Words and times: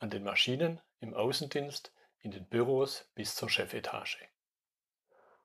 an 0.00 0.10
den 0.10 0.24
Maschinen, 0.24 0.80
im 1.00 1.14
Außendienst, 1.14 1.92
in 2.22 2.30
den 2.30 2.46
Büros 2.46 3.10
bis 3.14 3.36
zur 3.36 3.48
Chefetage. 3.48 4.18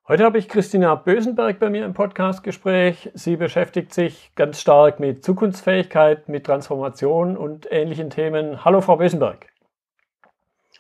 Heute 0.07 0.23
habe 0.23 0.37
ich 0.37 0.47
Christina 0.47 0.95
Bösenberg 0.95 1.59
bei 1.59 1.69
mir 1.69 1.83
im 1.83 1.93
Podcastgespräch. 1.93 3.11
Sie 3.13 3.35
beschäftigt 3.35 3.93
sich 3.93 4.31
ganz 4.35 4.61
stark 4.61 4.99
mit 4.99 5.25
Zukunftsfähigkeit, 5.25 6.29
mit 6.29 6.45
Transformation 6.45 7.35
und 7.35 7.67
ähnlichen 7.71 8.09
Themen. 8.09 8.63
Hallo, 8.63 8.81
Frau 8.81 8.95
Bösenberg. 8.97 9.47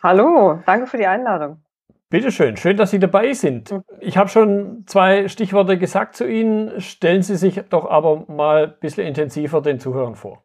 Hallo, 0.01 0.61
danke 0.65 0.87
für 0.87 0.97
die 0.97 1.07
Einladung. 1.07 1.61
Bitte 2.09 2.31
schön, 2.31 2.55
schön, 2.55 2.77
dass 2.77 2.91
Sie 2.91 2.99
dabei 2.99 3.33
sind. 3.33 3.73
Ich 3.99 4.15
habe 4.15 4.29
schon 4.29 4.83
zwei 4.85 5.27
Stichworte 5.27 5.77
gesagt 5.77 6.15
zu 6.15 6.25
Ihnen. 6.25 6.79
Stellen 6.79 7.23
Sie 7.23 7.35
sich 7.35 7.61
doch 7.69 7.89
aber 7.89 8.25
mal 8.27 8.67
ein 8.67 8.79
bisschen 8.79 9.07
intensiver 9.07 9.61
den 9.61 9.79
Zuhörern 9.79 10.15
vor. 10.15 10.44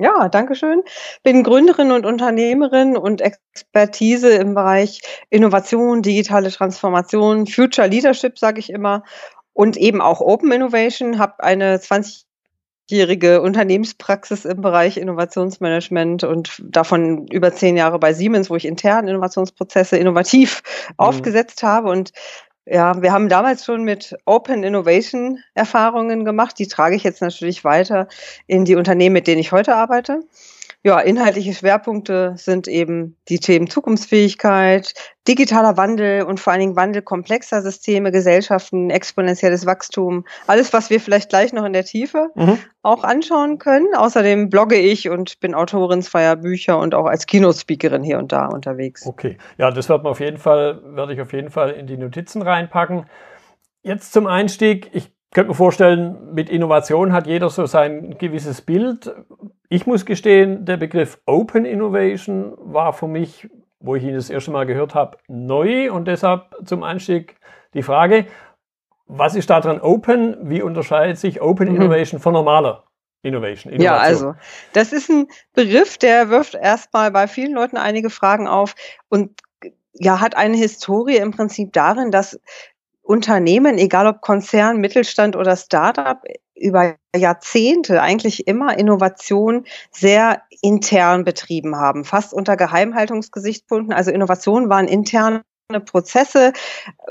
Ja, 0.00 0.30
danke 0.30 0.54
schön. 0.54 0.82
Bin 1.22 1.42
Gründerin 1.42 1.92
und 1.92 2.06
Unternehmerin 2.06 2.96
und 2.96 3.20
Expertise 3.20 4.30
im 4.30 4.54
Bereich 4.54 5.02
Innovation, 5.28 6.00
digitale 6.00 6.50
Transformation, 6.50 7.46
Future 7.46 7.86
Leadership, 7.86 8.38
sage 8.38 8.60
ich 8.60 8.70
immer, 8.70 9.04
und 9.52 9.76
eben 9.76 10.00
auch 10.00 10.22
Open 10.22 10.52
Innovation. 10.52 11.18
Habe 11.18 11.44
eine 11.44 11.76
20-jährige 11.76 13.42
Unternehmenspraxis 13.42 14.46
im 14.46 14.62
Bereich 14.62 14.96
Innovationsmanagement 14.96 16.24
und 16.24 16.62
davon 16.64 17.26
über 17.26 17.52
zehn 17.52 17.76
Jahre 17.76 17.98
bei 17.98 18.14
Siemens, 18.14 18.48
wo 18.48 18.56
ich 18.56 18.64
intern 18.64 19.06
Innovationsprozesse 19.06 19.98
innovativ 19.98 20.62
mhm. 20.88 20.94
aufgesetzt 20.96 21.62
habe 21.62 21.90
und 21.90 22.12
ja, 22.66 23.00
wir 23.02 23.12
haben 23.12 23.28
damals 23.28 23.64
schon 23.64 23.84
mit 23.84 24.16
Open 24.26 24.62
Innovation 24.62 25.38
Erfahrungen 25.54 26.24
gemacht. 26.24 26.58
Die 26.58 26.68
trage 26.68 26.96
ich 26.96 27.02
jetzt 27.02 27.22
natürlich 27.22 27.64
weiter 27.64 28.08
in 28.46 28.64
die 28.64 28.76
Unternehmen, 28.76 29.14
mit 29.14 29.26
denen 29.26 29.40
ich 29.40 29.52
heute 29.52 29.74
arbeite. 29.74 30.22
Ja, 30.82 30.98
inhaltliche 30.98 31.52
Schwerpunkte 31.52 32.32
sind 32.36 32.66
eben 32.66 33.16
die 33.28 33.38
Themen 33.38 33.68
Zukunftsfähigkeit, 33.68 34.94
digitaler 35.28 35.76
Wandel 35.76 36.22
und 36.22 36.40
vor 36.40 36.54
allen 36.54 36.60
Dingen 36.60 36.76
Wandel 36.76 37.02
komplexer 37.02 37.60
Systeme, 37.60 38.10
Gesellschaften, 38.10 38.88
exponentielles 38.88 39.66
Wachstum. 39.66 40.24
Alles, 40.46 40.72
was 40.72 40.88
wir 40.88 40.98
vielleicht 40.98 41.28
gleich 41.28 41.52
noch 41.52 41.66
in 41.66 41.74
der 41.74 41.84
Tiefe 41.84 42.30
mhm. 42.34 42.58
auch 42.80 43.04
anschauen 43.04 43.58
können. 43.58 43.94
Außerdem 43.94 44.48
blogge 44.48 44.76
ich 44.76 45.10
und 45.10 45.38
bin 45.40 45.54
Autorin 45.54 46.00
zweier 46.00 46.36
Bücher 46.36 46.78
und 46.78 46.94
auch 46.94 47.06
als 47.06 47.26
Keynote-Speakerin 47.26 48.02
hier 48.02 48.18
und 48.18 48.32
da 48.32 48.46
unterwegs. 48.46 49.06
Okay, 49.06 49.36
ja, 49.58 49.70
das 49.70 49.90
wird 49.90 50.02
man 50.02 50.12
auf 50.12 50.20
jeden 50.20 50.38
Fall, 50.38 50.80
werde 50.82 51.12
ich 51.12 51.20
auf 51.20 51.34
jeden 51.34 51.50
Fall 51.50 51.72
in 51.72 51.86
die 51.88 51.98
Notizen 51.98 52.40
reinpacken. 52.40 53.04
Jetzt 53.82 54.14
zum 54.14 54.26
Einstieg. 54.26 54.88
Ich 54.92 55.12
könnte 55.32 55.50
mir 55.50 55.54
vorstellen, 55.54 56.32
mit 56.32 56.50
Innovation 56.50 57.12
hat 57.12 57.26
jeder 57.26 57.50
so 57.50 57.66
sein 57.66 58.16
gewisses 58.18 58.62
Bild. 58.62 59.14
Ich 59.72 59.86
muss 59.86 60.04
gestehen, 60.04 60.64
der 60.64 60.76
Begriff 60.76 61.20
Open 61.26 61.64
Innovation 61.64 62.54
war 62.58 62.92
für 62.92 63.06
mich, 63.06 63.48
wo 63.78 63.94
ich 63.94 64.02
ihn 64.02 64.14
das 64.14 64.28
erste 64.28 64.50
Mal 64.50 64.66
gehört 64.66 64.96
habe, 64.96 65.18
neu 65.28 65.92
und 65.92 66.06
deshalb 66.06 66.56
zum 66.64 66.82
Einstieg 66.82 67.36
die 67.72 67.84
Frage, 67.84 68.26
was 69.06 69.36
ist 69.36 69.48
daran 69.48 69.80
Open? 69.80 70.50
Wie 70.50 70.60
unterscheidet 70.60 71.18
sich 71.18 71.40
Open 71.40 71.68
mhm. 71.68 71.76
Innovation 71.76 72.18
von 72.20 72.32
normaler 72.32 72.82
Innovation? 73.22 73.72
Innovation? 73.72 73.80
Ja, 73.80 73.96
also 73.96 74.34
das 74.72 74.92
ist 74.92 75.08
ein 75.08 75.28
Begriff, 75.54 75.98
der 75.98 76.30
wirft 76.30 76.56
erstmal 76.56 77.12
bei 77.12 77.28
vielen 77.28 77.52
Leuten 77.52 77.76
einige 77.76 78.10
Fragen 78.10 78.48
auf 78.48 78.74
und 79.08 79.40
ja, 79.92 80.18
hat 80.18 80.36
eine 80.36 80.56
Historie 80.56 81.18
im 81.18 81.30
Prinzip 81.30 81.72
darin, 81.72 82.10
dass 82.10 82.40
Unternehmen, 83.10 83.76
egal 83.76 84.06
ob 84.06 84.20
Konzern, 84.20 84.76
Mittelstand 84.76 85.34
oder 85.34 85.56
Startup, 85.56 86.22
über 86.54 86.94
Jahrzehnte 87.16 88.00
eigentlich 88.02 88.46
immer 88.46 88.78
Innovation 88.78 89.66
sehr 89.90 90.42
intern 90.62 91.24
betrieben 91.24 91.74
haben, 91.74 92.04
fast 92.04 92.32
unter 92.32 92.56
Geheimhaltungsgesichtspunkten. 92.56 93.92
Also 93.92 94.12
Innovationen 94.12 94.68
waren 94.68 94.86
interne 94.86 95.42
Prozesse, 95.86 96.52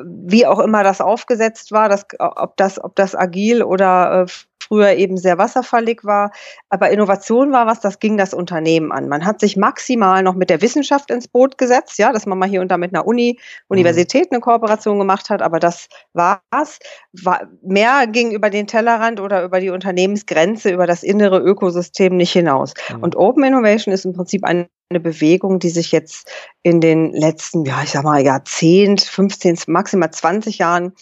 wie 0.01 0.45
auch 0.45 0.59
immer 0.59 0.83
das 0.83 1.01
aufgesetzt 1.01 1.73
war, 1.73 1.89
das, 1.89 2.05
ob 2.17 2.55
das, 2.55 2.81
ob 2.81 2.95
das 2.95 3.13
agil 3.13 3.61
oder 3.61 4.25
äh, 4.25 4.31
früher 4.69 4.93
eben 4.93 5.17
sehr 5.17 5.37
wasserfallig 5.37 6.05
war. 6.05 6.31
Aber 6.69 6.89
Innovation 6.91 7.51
war 7.51 7.67
was, 7.67 7.81
das 7.81 7.99
ging 7.99 8.17
das 8.17 8.33
Unternehmen 8.33 8.91
an. 8.91 9.09
Man 9.09 9.25
hat 9.25 9.41
sich 9.41 9.57
maximal 9.57 10.23
noch 10.23 10.35
mit 10.35 10.49
der 10.49 10.61
Wissenschaft 10.61 11.11
ins 11.11 11.27
Boot 11.27 11.57
gesetzt, 11.57 11.97
ja, 11.97 12.13
dass 12.13 12.25
man 12.25 12.37
mal 12.37 12.47
hier 12.47 12.61
und 12.61 12.69
da 12.69 12.77
mit 12.77 12.93
einer 12.93 13.05
Uni, 13.05 13.39
Universität 13.67 14.31
eine 14.31 14.39
Kooperation 14.39 14.99
gemacht 14.99 15.29
hat, 15.29 15.41
aber 15.41 15.59
das 15.59 15.87
war's. 16.13 16.79
War, 17.11 17.49
mehr 17.63 18.07
ging 18.07 18.31
über 18.31 18.49
den 18.49 18.67
Tellerrand 18.67 19.19
oder 19.19 19.43
über 19.43 19.59
die 19.59 19.71
Unternehmensgrenze, 19.71 20.71
über 20.71 20.87
das 20.87 21.03
innere 21.03 21.39
Ökosystem 21.39 22.15
nicht 22.15 22.31
hinaus. 22.31 22.73
Mhm. 22.93 23.03
Und 23.03 23.15
Open 23.15 23.43
Innovation 23.43 23.93
ist 23.93 24.05
im 24.05 24.13
Prinzip 24.13 24.45
eine 24.45 24.69
eine 24.91 24.99
Bewegung, 24.99 25.59
die 25.59 25.69
sich 25.69 25.91
jetzt 25.91 26.31
in 26.63 26.81
den 26.81 27.11
letzten, 27.13 27.63
ja, 27.63 27.83
ich 27.83 27.91
sag 27.91 28.03
mal, 28.03 28.23
Jahrzehnt, 28.23 29.01
15, 29.01 29.59
maximal 29.67 30.09
20 30.09 30.57
Jahren 30.57 30.93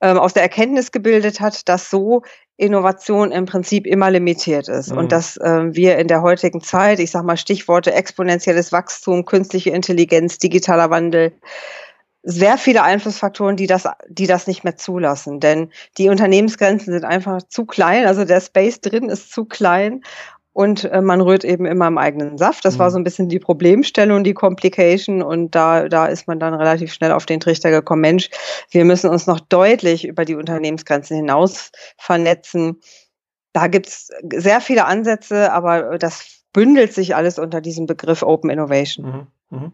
ähm, 0.00 0.18
aus 0.18 0.34
der 0.34 0.42
Erkenntnis 0.42 0.92
gebildet 0.92 1.40
hat, 1.40 1.68
dass 1.68 1.90
so 1.90 2.22
Innovation 2.58 3.32
im 3.32 3.44
Prinzip 3.44 3.86
immer 3.86 4.10
limitiert 4.10 4.68
ist 4.68 4.90
mhm. 4.90 4.98
und 4.98 5.12
dass 5.12 5.36
äh, 5.36 5.74
wir 5.74 5.98
in 5.98 6.08
der 6.08 6.22
heutigen 6.22 6.62
Zeit, 6.62 6.98
ich 7.00 7.10
sage 7.10 7.26
mal 7.26 7.36
Stichworte 7.36 7.92
exponentielles 7.92 8.72
Wachstum, 8.72 9.24
künstliche 9.26 9.70
Intelligenz, 9.70 10.38
digitaler 10.38 10.90
Wandel, 10.90 11.32
sehr 12.28 12.58
viele 12.58 12.82
Einflussfaktoren, 12.82 13.56
die 13.56 13.68
das, 13.68 13.84
die 14.08 14.26
das 14.26 14.48
nicht 14.48 14.64
mehr 14.64 14.76
zulassen. 14.76 15.38
Denn 15.38 15.70
die 15.96 16.08
Unternehmensgrenzen 16.08 16.92
sind 16.92 17.04
einfach 17.04 17.42
zu 17.42 17.66
klein, 17.66 18.06
also 18.06 18.24
der 18.24 18.40
Space 18.40 18.80
drin 18.80 19.08
ist 19.08 19.30
zu 19.30 19.44
klein 19.44 20.02
und 20.56 20.84
äh, 20.84 21.02
man 21.02 21.20
rührt 21.20 21.44
eben 21.44 21.66
immer 21.66 21.86
im 21.86 21.98
eigenen 21.98 22.38
Saft. 22.38 22.64
Das 22.64 22.76
mhm. 22.76 22.78
war 22.78 22.90
so 22.90 22.96
ein 22.96 23.04
bisschen 23.04 23.28
die 23.28 23.38
Problemstellung, 23.38 24.24
die 24.24 24.32
Complication 24.32 25.20
und 25.22 25.54
da, 25.54 25.86
da 25.86 26.06
ist 26.06 26.26
man 26.28 26.40
dann 26.40 26.54
relativ 26.54 26.94
schnell 26.94 27.12
auf 27.12 27.26
den 27.26 27.40
Trichter 27.40 27.70
gekommen, 27.70 28.00
Mensch, 28.00 28.30
wir 28.70 28.86
müssen 28.86 29.10
uns 29.10 29.26
noch 29.26 29.38
deutlich 29.38 30.06
über 30.08 30.24
die 30.24 30.34
Unternehmensgrenzen 30.34 31.14
hinaus 31.14 31.72
vernetzen. 31.98 32.80
Da 33.52 33.66
gibt's 33.66 34.08
sehr 34.32 34.62
viele 34.62 34.86
Ansätze, 34.86 35.52
aber 35.52 35.98
das 35.98 36.40
bündelt 36.54 36.94
sich 36.94 37.14
alles 37.14 37.38
unter 37.38 37.60
diesem 37.60 37.84
Begriff 37.84 38.22
Open 38.22 38.48
Innovation. 38.48 39.28
Mhm. 39.50 39.58
Mhm. 39.58 39.72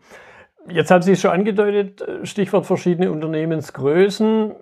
Jetzt 0.68 0.90
haben 0.90 1.02
Sie 1.02 1.12
es 1.12 1.20
schon 1.20 1.30
angedeutet, 1.30 2.04
Stichwort 2.24 2.66
verschiedene 2.66 3.12
Unternehmensgrößen. 3.12 4.52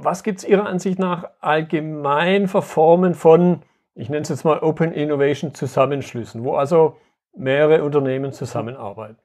Was 0.00 0.22
gibt 0.22 0.38
es 0.38 0.48
Ihrer 0.48 0.64
Ansicht 0.64 0.98
nach 0.98 1.28
allgemein 1.42 2.48
für 2.48 2.62
Formen 2.62 3.12
von 3.12 3.60
ich 3.96 4.10
nenne 4.10 4.22
es 4.22 4.28
jetzt 4.28 4.44
mal 4.44 4.60
Open 4.60 4.92
Innovation 4.92 5.54
Zusammenschlüssen, 5.54 6.44
wo 6.44 6.54
also 6.54 6.96
mehrere 7.34 7.82
Unternehmen 7.82 8.32
zusammenarbeiten. 8.32 9.18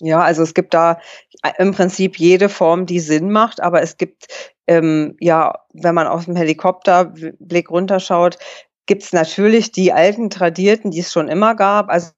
Ja, 0.00 0.20
also 0.20 0.42
es 0.42 0.52
gibt 0.52 0.74
da 0.74 1.00
im 1.58 1.72
Prinzip 1.72 2.18
jede 2.18 2.50
Form, 2.50 2.84
die 2.84 3.00
Sinn 3.00 3.30
macht, 3.32 3.62
aber 3.62 3.80
es 3.80 3.96
gibt, 3.96 4.26
ähm, 4.66 5.16
ja, 5.20 5.64
wenn 5.72 5.94
man 5.94 6.06
aus 6.06 6.26
dem 6.26 6.36
Helikopterblick 6.36 7.70
runterschaut, 7.70 8.38
gibt 8.84 9.02
es 9.02 9.14
natürlich 9.14 9.72
die 9.72 9.94
alten 9.94 10.28
Tradierten, 10.28 10.90
die 10.90 11.00
es 11.00 11.10
schon 11.10 11.28
immer 11.28 11.54
gab, 11.54 11.88
also 11.88 12.10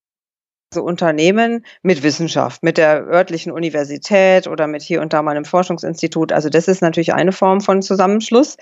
Unternehmen 0.77 1.65
mit 1.83 2.03
Wissenschaft, 2.03 2.65
mit 2.65 2.77
der 2.77 3.07
örtlichen 3.07 3.53
Universität 3.53 4.49
oder 4.49 4.67
mit 4.67 4.83
hier 4.83 5.01
und 5.01 5.13
da 5.13 5.23
mal 5.23 5.31
einem 5.31 5.45
Forschungsinstitut. 5.45 6.33
Also 6.33 6.51
das 6.51 6.67
ist 6.67 6.83
natürlich 6.83 7.15
eine 7.15 7.33
Form 7.33 7.61
von 7.61 7.81
Zusammenschluss. 7.81 8.57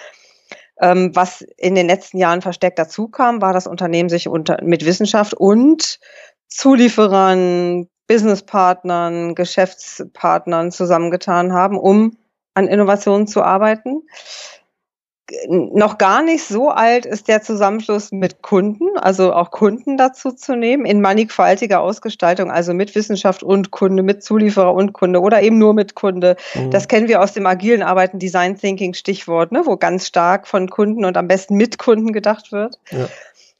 Ähm, 0.80 1.14
was 1.14 1.42
in 1.56 1.74
den 1.74 1.86
letzten 1.86 2.18
Jahren 2.18 2.42
verstärkt 2.42 2.78
dazu 2.78 3.08
kam, 3.08 3.40
war, 3.40 3.52
dass 3.52 3.66
Unternehmen 3.66 4.08
sich 4.08 4.28
unter, 4.28 4.58
mit 4.62 4.84
Wissenschaft 4.84 5.34
und 5.34 5.98
Zulieferern, 6.48 7.88
Businesspartnern, 8.06 9.34
Geschäftspartnern 9.34 10.70
zusammengetan 10.70 11.52
haben, 11.52 11.78
um 11.78 12.16
an 12.54 12.68
Innovationen 12.68 13.26
zu 13.26 13.42
arbeiten 13.42 14.02
noch 15.48 15.98
gar 15.98 16.22
nicht 16.22 16.44
so 16.44 16.70
alt 16.70 17.04
ist 17.04 17.26
der 17.26 17.42
Zusammenschluss 17.42 18.12
mit 18.12 18.42
Kunden, 18.42 18.96
also 18.96 19.32
auch 19.32 19.50
Kunden 19.50 19.96
dazu 19.96 20.30
zu 20.30 20.56
nehmen, 20.56 20.86
in 20.86 21.00
mannigfaltiger 21.00 21.80
Ausgestaltung, 21.80 22.50
also 22.50 22.74
mit 22.74 22.94
Wissenschaft 22.94 23.42
und 23.42 23.72
Kunde, 23.72 24.04
mit 24.04 24.22
Zulieferer 24.22 24.72
und 24.72 24.92
Kunde 24.92 25.20
oder 25.20 25.42
eben 25.42 25.58
nur 25.58 25.74
mit 25.74 25.96
Kunde. 25.96 26.36
Mhm. 26.54 26.70
Das 26.70 26.86
kennen 26.86 27.08
wir 27.08 27.20
aus 27.20 27.32
dem 27.32 27.46
agilen 27.46 27.82
Arbeiten, 27.82 28.20
Design 28.20 28.56
Thinking 28.56 28.94
Stichwort, 28.94 29.50
ne, 29.50 29.62
wo 29.64 29.76
ganz 29.76 30.06
stark 30.06 30.46
von 30.46 30.70
Kunden 30.70 31.04
und 31.04 31.16
am 31.16 31.26
besten 31.26 31.56
mit 31.56 31.78
Kunden 31.78 32.12
gedacht 32.12 32.52
wird. 32.52 32.78
Ja. 32.90 33.08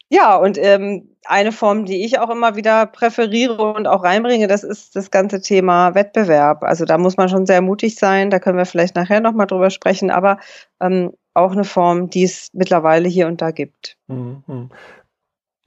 Ja, 0.08 0.36
und 0.36 0.56
ähm, 0.56 1.08
eine 1.24 1.50
Form, 1.50 1.84
die 1.84 2.04
ich 2.04 2.20
auch 2.20 2.30
immer 2.30 2.54
wieder 2.54 2.86
präferiere 2.86 3.60
und 3.74 3.88
auch 3.88 4.04
reinbringe, 4.04 4.46
das 4.46 4.62
ist 4.62 4.94
das 4.94 5.10
ganze 5.10 5.40
Thema 5.40 5.96
Wettbewerb. 5.96 6.62
Also 6.62 6.84
da 6.84 6.96
muss 6.96 7.16
man 7.16 7.28
schon 7.28 7.44
sehr 7.44 7.60
mutig 7.60 7.96
sein, 7.96 8.30
da 8.30 8.38
können 8.38 8.56
wir 8.56 8.66
vielleicht 8.66 8.94
nachher 8.94 9.20
nochmal 9.20 9.48
drüber 9.48 9.70
sprechen, 9.70 10.12
aber 10.12 10.38
ähm, 10.80 11.12
auch 11.36 11.52
eine 11.52 11.64
Form, 11.64 12.10
die 12.10 12.24
es 12.24 12.48
mittlerweile 12.52 13.08
hier 13.08 13.26
und 13.26 13.42
da 13.42 13.50
gibt. 13.50 13.96
Mhm. 14.06 14.70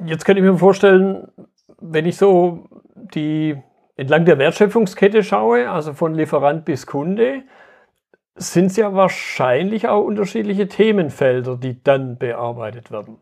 Jetzt 0.03 0.25
könnte 0.25 0.41
ich 0.41 0.49
mir 0.49 0.57
vorstellen, 0.57 1.27
wenn 1.79 2.05
ich 2.05 2.17
so 2.17 2.65
die 2.95 3.55
entlang 3.95 4.25
der 4.25 4.37
Wertschöpfungskette 4.37 5.23
schaue, 5.23 5.69
also 5.69 5.93
von 5.93 6.13
Lieferant 6.13 6.65
bis 6.65 6.87
Kunde, 6.87 7.43
sind 8.35 8.67
es 8.67 8.77
ja 8.77 8.93
wahrscheinlich 8.93 9.87
auch 9.87 10.03
unterschiedliche 10.03 10.67
Themenfelder, 10.67 11.57
die 11.57 11.83
dann 11.83 12.17
bearbeitet 12.17 12.91
werden. 12.91 13.21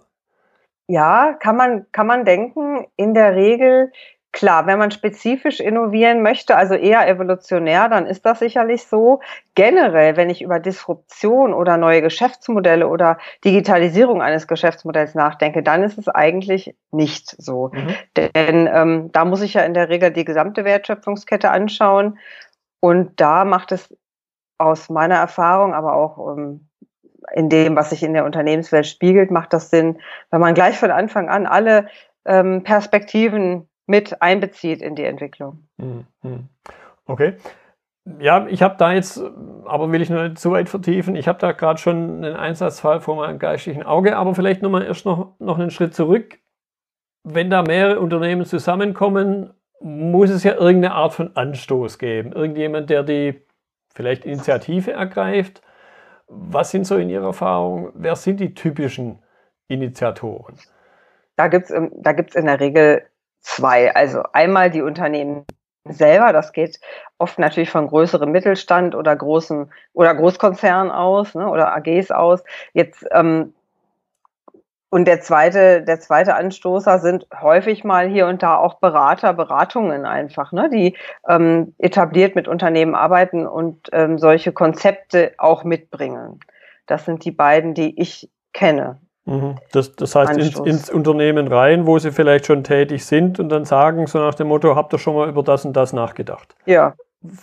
Ja, 0.88 1.34
kann 1.34 1.58
man, 1.58 1.88
kann 1.92 2.08
man 2.08 2.24
denken. 2.24 2.86
In 2.96 3.14
der 3.14 3.36
Regel, 3.36 3.92
klar, 4.38 4.68
wenn 4.68 4.78
man 4.78 4.92
spezifisch 4.92 5.60
innovieren 5.60 6.22
möchte, 6.22 6.56
also 6.56 6.76
eher 6.76 7.08
evolutionär, 7.08 7.90
dann 7.90 8.06
ist 8.06 8.24
das 8.24 8.38
sicherlich 8.38 8.86
so. 8.86 9.20
Generell, 9.56 10.16
wenn 10.16 10.30
ich 10.30 10.44
über 10.44 10.60
Disruption 10.60 11.56
oder 11.56 11.78
neue 11.78 12.04
Geschäftsmodelle 12.04 12.88
oder 12.88 13.18
Digitalisierung 13.44 14.22
eines 14.22 14.48
Geschäftsmodells 14.48 15.16
nachdenke, 15.16 15.64
dann 15.64 15.82
ist 15.82 15.98
es 15.98 16.08
eigentlich 16.08 16.76
nicht 16.92 17.36
so. 17.42 17.72
Mhm. 17.74 17.96
Denn 18.16 18.70
ähm, 18.72 19.12
da 19.12 19.26
muss 19.26 19.42
ich 19.42 19.56
ja 19.56 19.64
in 19.64 19.74
der 19.74 19.90
Regel 19.90 20.12
die 20.12 20.24
gesamte 20.24 20.64
Wertschöpfungskette 20.66 21.50
anschauen. 21.50 22.20
Und 22.80 23.20
da 23.20 23.44
macht 23.44 23.72
es 23.72 23.92
aus 24.60 24.88
meiner 24.92 25.16
Erfahrung, 25.16 25.74
aber 25.74 25.96
auch 25.96 26.38
ähm, 26.38 26.68
in 27.34 27.50
dem, 27.50 27.76
was 27.76 27.90
sich 27.90 28.04
in 28.04 28.14
der 28.14 28.24
Unternehmenswelt 28.24 28.86
spiegelt, 28.86 29.32
macht 29.32 29.52
das 29.52 29.72
Sinn, 29.72 29.98
wenn 30.30 30.42
man 30.42 30.54
gleich 30.54 30.78
von 30.78 30.92
Anfang 30.92 31.28
an 31.28 31.48
alle 31.48 31.88
ähm, 32.26 32.62
Perspektiven 32.62 33.68
mit 33.88 34.22
einbezieht 34.22 34.82
in 34.82 34.96
die 34.96 35.04
Entwicklung. 35.04 35.68
Hm, 35.80 36.06
hm. 36.22 36.50
Okay. 37.06 37.38
Ja, 38.20 38.48
ich 38.48 38.62
habe 38.62 38.76
da 38.78 38.94
jetzt, 38.94 39.22
aber 39.66 39.92
will 39.92 40.02
ich 40.02 40.10
nur 40.10 40.24
nicht 40.24 40.40
zu 40.40 40.52
weit 40.52 40.70
vertiefen, 40.70 41.16
ich 41.16 41.28
habe 41.28 41.40
da 41.40 41.52
gerade 41.52 41.80
schon 41.80 42.24
einen 42.24 42.36
Einsatzfall 42.36 43.02
vor 43.02 43.18
meinem 43.18 43.40
geistigen 43.40 43.84
Auge, 43.84 44.16
aber 44.16 44.34
vielleicht 44.34 44.62
nochmal 44.62 44.84
erst 44.84 45.06
noch, 45.06 45.34
noch 45.40 45.60
einen 45.60 45.72
Schritt 45.72 45.94
zurück. 45.94 46.40
Wenn 47.24 47.50
da 47.50 47.64
mehrere 47.64 48.00
Unternehmen 48.00 48.46
zusammenkommen, 48.46 49.54
muss 49.82 50.30
es 50.30 50.44
ja 50.44 50.54
irgendeine 50.54 50.94
Art 50.94 51.14
von 51.14 51.36
Anstoß 51.36 51.98
geben. 51.98 52.32
Irgendjemand, 52.32 52.90
der 52.90 53.04
die 53.04 53.42
vielleicht 53.94 54.26
Initiative 54.26 54.94
ergreift 54.94 55.62
was 56.28 56.72
sind 56.72 56.86
so 56.86 56.98
in 56.98 57.10
Ihrer 57.10 57.28
Erfahrung, 57.28 57.92
wer 57.96 58.16
sind 58.16 58.40
die 58.40 58.54
typischen 58.54 59.20
Initiatoren? 59.68 60.58
Da 61.36 61.48
gibt 61.48 61.70
es 61.70 61.92
da 61.94 62.14
gibt's 62.14 62.36
in 62.36 62.46
der 62.46 62.60
Regel 62.60 63.04
zwei. 63.48 63.96
Also 63.96 64.24
einmal 64.34 64.70
die 64.70 64.82
Unternehmen 64.82 65.46
selber, 65.86 66.34
das 66.34 66.52
geht 66.52 66.80
oft 67.18 67.40
natürlich 67.40 67.70
von 67.70 67.88
größerem 67.88 68.30
Mittelstand 68.30 68.94
oder 68.94 69.16
großen 69.16 69.72
oder 69.94 70.14
Großkonzernen 70.14 70.92
aus 70.92 71.34
ne, 71.34 71.48
oder 71.50 71.74
AGs 71.74 72.12
aus. 72.12 72.44
Jetzt 72.74 73.06
ähm, 73.12 73.54
und 74.90 75.06
der 75.06 75.22
zweite, 75.22 75.84
der 75.84 76.00
zweite 76.00 76.36
Anstoßer 76.36 77.00
sind 77.00 77.28
häufig 77.42 77.84
mal 77.84 78.08
hier 78.08 78.28
und 78.28 78.42
da 78.42 78.58
auch 78.58 78.76
Berater, 78.76 79.34
Beratungen 79.34 80.06
einfach, 80.06 80.52
ne, 80.52 80.70
die 80.70 80.98
ähm, 81.28 81.74
etabliert 81.78 82.36
mit 82.36 82.48
Unternehmen 82.48 82.96
arbeiten 82.96 83.48
und 83.48 83.90
ähm, 83.94 84.18
solche 84.18 84.52
Konzepte 84.52 85.34
auch 85.38 85.64
mitbringen. 85.64 86.40
Das 86.86 87.06
sind 87.06 87.26
die 87.26 87.32
beiden, 87.32 87.74
die 87.74 88.00
ich 88.00 88.30
kenne. 88.54 89.00
Mhm. 89.28 89.56
Das, 89.72 89.96
das 89.96 90.16
heißt 90.16 90.38
ins, 90.38 90.60
ins, 90.60 90.90
Unternehmen 90.90 91.48
rein, 91.48 91.86
wo 91.86 92.00
sie 92.00 92.12
vielleicht 92.12 92.46
schon 92.46 92.64
tätig 92.64 93.06
sind 93.06 93.40
und 93.40 93.50
dann 93.50 93.66
sagen, 93.66 94.08
so 94.08 94.20
nach 94.20 94.36
dem 94.36 94.48
Motto, 94.48 94.76
habt 94.76 94.94
ihr 94.94 95.00
schon 95.00 95.16
mal 95.16 95.30
über 95.30 95.44
das 95.44 95.66
und 95.66 95.74
das 95.74 95.94
nachgedacht? 95.94 96.56
Ja, 96.66 96.94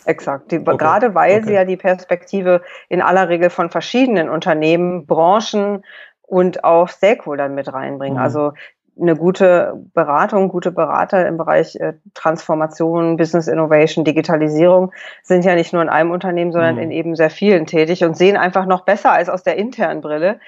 Exakt. 0.05 0.53
Die, 0.53 0.61
okay. 0.61 0.77
Gerade 0.77 1.15
weil 1.15 1.39
okay. 1.39 1.47
sie 1.47 1.53
ja 1.53 1.65
die 1.65 1.77
Perspektive 1.77 2.63
in 2.89 3.03
aller 3.03 3.29
Regel 3.29 3.51
von 3.51 3.71
verschiedenen 3.71 4.29
Unternehmen, 4.29 5.05
Branchen, 5.05 5.83
und 6.27 6.65
auch 6.65 6.89
Stakeholdern 6.89 7.55
mit 7.55 7.73
reinbringen. 7.73 8.17
Mhm. 8.17 8.23
Also 8.23 8.53
eine 9.01 9.17
gute 9.17 9.75
Beratung, 9.93 10.49
gute 10.49 10.71
Berater 10.71 11.27
im 11.27 11.37
Bereich 11.37 11.77
äh, 11.77 11.95
Transformation, 12.15 13.17
Business 13.17 13.49
Innovation, 13.49 14.05
Digitalisierung 14.05 14.93
sind 15.23 15.45
ja 15.45 15.55
nicht 15.55 15.73
nur 15.73 15.83
in 15.83 15.89
einem 15.89 16.13
Unternehmen, 16.13 16.53
sondern 16.53 16.77
mhm. 16.77 16.83
in 16.83 16.91
eben 16.93 17.17
sehr 17.17 17.31
vielen 17.31 17.67
tätig 17.67 18.05
und 18.05 18.17
sehen 18.17 18.37
einfach 18.37 18.67
noch 18.67 18.85
besser 18.85 19.13
als 19.13 19.29
aus 19.29 19.43
der 19.43 19.57
internen 19.57 20.01
Brille 20.01 20.39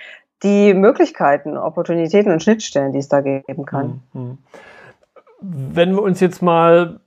die 0.43 0.75
Möglichkeiten, 0.75 1.56
Opportunitäten 1.56 2.33
und 2.33 2.43
Schnittstellen, 2.43 2.93
die 2.93 2.99
es 2.99 3.09
da 3.09 3.21
geben 3.21 3.65
kann. 3.65 4.03
Mhm. 4.12 4.38
Wenn 5.41 5.94
wir 5.94 6.03
uns 6.03 6.21
jetzt 6.21 6.43
mal 6.43 7.00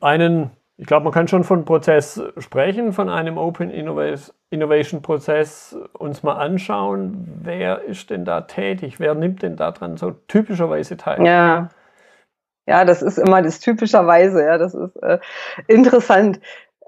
einen 0.00 0.50
ich 0.82 0.88
glaube, 0.88 1.04
man 1.04 1.12
kann 1.12 1.28
schon 1.28 1.44
von 1.44 1.64
Prozess 1.64 2.20
sprechen, 2.38 2.92
von 2.92 3.08
einem 3.08 3.38
Open 3.38 3.70
Innovation 3.70 5.00
Prozess 5.00 5.76
uns 5.92 6.24
mal 6.24 6.34
anschauen. 6.34 7.40
Wer 7.42 7.82
ist 7.82 8.10
denn 8.10 8.24
da 8.24 8.40
tätig? 8.40 8.98
Wer 8.98 9.14
nimmt 9.14 9.42
denn 9.42 9.54
daran 9.54 9.96
so 9.96 10.10
typischerweise 10.10 10.96
teil? 10.96 11.24
Ja. 11.24 11.68
Ja, 12.66 12.84
das 12.84 13.00
ist 13.02 13.18
immer 13.18 13.42
das 13.42 13.60
typischerweise, 13.60 14.42
ja, 14.44 14.58
das 14.58 14.74
ist 14.74 14.96
äh, 15.02 15.18
interessant. 15.68 16.40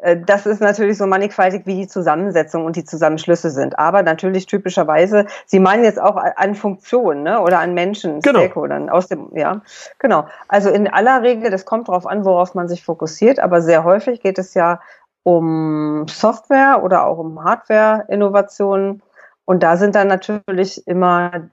Äh, 0.04 0.20
das 0.20 0.44
ist 0.46 0.60
natürlich 0.60 0.98
so 0.98 1.06
mannigfaltig, 1.06 1.66
wie 1.66 1.76
die 1.76 1.88
Zusammensetzung 1.88 2.66
und 2.66 2.76
die 2.76 2.84
Zusammenschlüsse 2.84 3.50
sind. 3.50 3.78
Aber 3.78 4.02
natürlich 4.02 4.46
typischerweise, 4.46 5.26
Sie 5.46 5.58
meinen 5.58 5.82
jetzt 5.82 6.00
auch 6.00 6.16
an 6.16 6.54
Funktionen 6.54 7.22
ne? 7.22 7.40
oder 7.40 7.58
an 7.58 7.74
Menschen, 7.74 8.20
genau. 8.20 8.40
Stakeholdern 8.40 8.90
aus 8.90 9.08
dem, 9.08 9.30
ja, 9.34 9.62
genau. 9.98 10.26
Also 10.46 10.68
in 10.68 10.88
aller 10.88 11.22
Regel, 11.22 11.50
das 11.50 11.64
kommt 11.64 11.88
darauf 11.88 12.06
an, 12.06 12.24
worauf 12.24 12.54
man 12.54 12.68
sich 12.68 12.84
fokussiert, 12.84 13.40
aber 13.40 13.62
sehr 13.62 13.84
häufig 13.84 14.20
geht 14.20 14.38
es 14.38 14.54
ja 14.54 14.80
um 15.22 16.06
Software 16.06 16.82
oder 16.82 17.06
auch 17.06 17.18
um 17.18 17.42
Hardware-Innovationen. 17.42 19.02
Und 19.46 19.62
da 19.62 19.78
sind 19.78 19.94
dann 19.94 20.08
natürlich 20.08 20.86
immer 20.86 21.48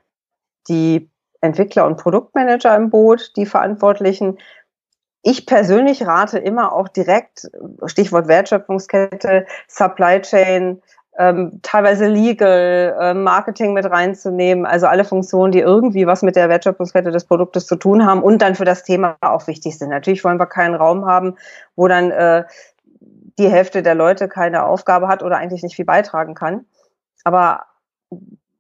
die 0.68 1.10
Entwickler 1.40 1.86
und 1.86 1.98
Produktmanager 1.98 2.76
im 2.76 2.90
Boot, 2.90 3.32
die 3.38 3.46
Verantwortlichen, 3.46 4.38
ich 5.24 5.46
persönlich 5.46 6.06
rate 6.06 6.40
immer 6.40 6.74
auch 6.74 6.88
direkt, 6.88 7.50
Stichwort 7.86 8.28
Wertschöpfungskette, 8.28 9.46
Supply 9.68 10.22
Chain, 10.22 10.82
ähm, 11.18 11.60
teilweise 11.62 12.08
Legal, 12.08 12.96
äh, 13.00 13.14
Marketing 13.14 13.74
mit 13.74 13.86
reinzunehmen, 13.86 14.66
also 14.66 14.88
alle 14.88 15.04
Funktionen, 15.04 15.52
die 15.52 15.60
irgendwie 15.60 16.08
was 16.08 16.22
mit 16.22 16.36
der 16.36 16.50
Wertschöpfungskette 16.50 17.12
des 17.12 17.26
Produktes 17.26 17.68
zu 17.68 17.76
tun 17.76 18.06
haben 18.06 18.24
und 18.24 18.42
dann 18.42 18.56
für 18.56 18.66
das 18.66 18.84
Thema 18.84 19.18
auch 19.22 19.46
wichtig 19.48 19.78
sind. 19.78 19.90
Natürlich 19.90 20.24
wollen 20.24 20.40
wir 20.40 20.48
keinen 20.48 20.74
Raum 20.74 21.06
haben, 21.06 21.36
wo 21.76 21.88
dann 21.88 22.12
äh, 22.12 22.46
die 23.38 23.50
Hälfte 23.50 23.84
der 23.84 23.96
Leute 23.96 24.28
keine 24.28 24.66
Aufgabe 24.66 25.08
hat 25.08 25.22
oder 25.22 25.38
eigentlich 25.38 25.64
nicht 25.64 25.76
viel 25.76 25.86
beitragen 25.86 26.34
kann. 26.34 26.66
Aber 27.24 27.66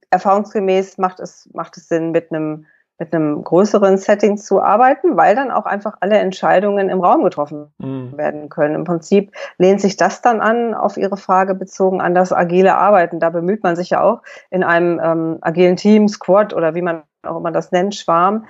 erfahrungsgemäß 0.09 0.97
macht 0.97 1.19
es, 1.19 1.49
macht 1.53 1.77
es 1.77 1.87
Sinn, 1.87 2.11
mit 2.11 2.31
einem 2.31 2.65
mit 3.01 3.15
einem 3.15 3.43
größeren 3.43 3.97
Setting 3.97 4.37
zu 4.37 4.61
arbeiten, 4.61 5.17
weil 5.17 5.35
dann 5.35 5.49
auch 5.49 5.65
einfach 5.65 5.97
alle 6.01 6.19
Entscheidungen 6.19 6.87
im 6.87 7.01
Raum 7.01 7.23
getroffen 7.23 7.73
mhm. 7.79 8.15
werden 8.15 8.47
können. 8.47 8.75
Im 8.75 8.83
Prinzip 8.83 9.31
lehnt 9.57 9.81
sich 9.81 9.97
das 9.97 10.21
dann 10.21 10.39
an, 10.39 10.75
auf 10.75 10.97
Ihre 10.97 11.17
Frage 11.17 11.55
bezogen, 11.55 11.99
an 11.99 12.13
das 12.13 12.31
agile 12.31 12.77
Arbeiten. 12.77 13.19
Da 13.19 13.31
bemüht 13.31 13.63
man 13.63 13.75
sich 13.75 13.89
ja 13.89 14.03
auch 14.03 14.21
in 14.51 14.63
einem 14.63 15.01
ähm, 15.03 15.37
agilen 15.41 15.77
Team, 15.77 16.07
Squad 16.09 16.53
oder 16.53 16.75
wie 16.75 16.83
man 16.83 17.01
auch 17.23 17.37
immer 17.37 17.51
das 17.51 17.71
nennt, 17.71 17.95
Schwarm, 17.95 18.45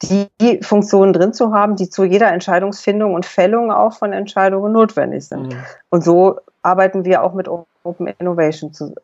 die 0.00 0.62
Funktionen 0.62 1.12
drin 1.12 1.34
zu 1.34 1.52
haben, 1.52 1.76
die 1.76 1.90
zu 1.90 2.04
jeder 2.04 2.32
Entscheidungsfindung 2.32 3.12
und 3.12 3.26
Fällung 3.26 3.70
auch 3.70 3.92
von 3.92 4.14
Entscheidungen 4.14 4.72
notwendig 4.72 5.26
sind. 5.28 5.52
Mhm. 5.52 5.64
Und 5.90 6.02
so 6.02 6.40
arbeiten 6.62 7.04
wir 7.04 7.22
auch 7.22 7.34
mit 7.34 7.46
Open 7.46 8.06
Innovation 8.18 8.72
zu, 8.72 8.94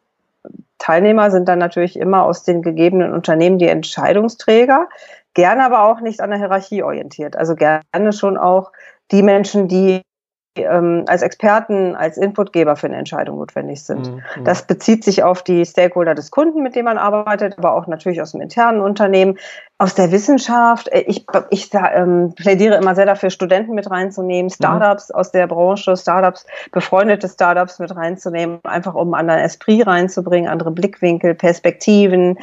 Teilnehmer 0.79 1.31
sind 1.31 1.49
dann 1.49 1.59
natürlich 1.59 1.99
immer 1.99 2.25
aus 2.25 2.45
den 2.45 2.63
gegebenen 2.63 3.13
Unternehmen 3.13 3.59
die 3.59 3.69
Entscheidungsträger, 3.69 4.89
gerne 5.35 5.65
aber 5.65 5.85
auch 5.85 6.01
nicht 6.01 6.21
an 6.21 6.31
der 6.31 6.39
Hierarchie 6.39 6.83
orientiert. 6.83 7.37
Also 7.37 7.55
gerne 7.55 8.13
schon 8.13 8.37
auch 8.37 8.73
die 9.11 9.23
Menschen, 9.23 9.69
die 9.69 10.03
ähm, 10.61 11.05
als 11.07 11.23
Experten, 11.23 11.95
als 11.95 12.17
Inputgeber 12.17 12.77
für 12.77 12.87
eine 12.87 12.97
Entscheidung 12.97 13.39
notwendig 13.39 13.83
sind. 13.83 14.13
Mhm. 14.13 14.45
Das 14.45 14.63
bezieht 14.63 15.05
sich 15.05 15.23
auf 15.23 15.43
die 15.43 15.65
Stakeholder 15.65 16.15
des 16.15 16.31
Kunden, 16.31 16.63
mit 16.63 16.75
dem 16.75 16.85
man 16.85 16.99
arbeitet, 16.99 17.59
aber 17.59 17.75
auch 17.75 17.87
natürlich 17.87 18.21
aus 18.23 18.33
dem 18.33 18.41
internen 18.41 18.81
Unternehmen, 18.81 19.39
aus 19.79 19.95
der 19.95 20.13
Wissenschaft. 20.13 20.89
Äh, 20.89 21.01
ich, 21.01 21.27
ich 21.51 21.71
ähm, 21.73 22.35
plädiere 22.35 22.77
immer 22.77 22.95
sehr 22.95 23.07
dafür, 23.07 23.31
Studenten 23.31 23.75
mit 23.75 23.91
reinzunehmen, 23.91 24.47
mhm. 24.47 24.55
Startups 24.55 25.09
mhm. 25.09 25.15
aus 25.15 25.31
der 25.33 25.47
Branche, 25.47 25.97
Startups, 25.97 26.47
befreundete 26.73 27.29
Startups 27.29 27.79
mit 27.79 27.95
reinzunehmen, 27.95 28.61
einfach 28.65 28.95
um 28.95 29.15
einen 29.15 29.29
anderen 29.29 29.41
Esprit 29.41 29.87
reinzubringen, 29.87 30.51
andere 30.51 30.71
Blickwinkel, 30.71 31.35
Perspektiven. 31.35 32.39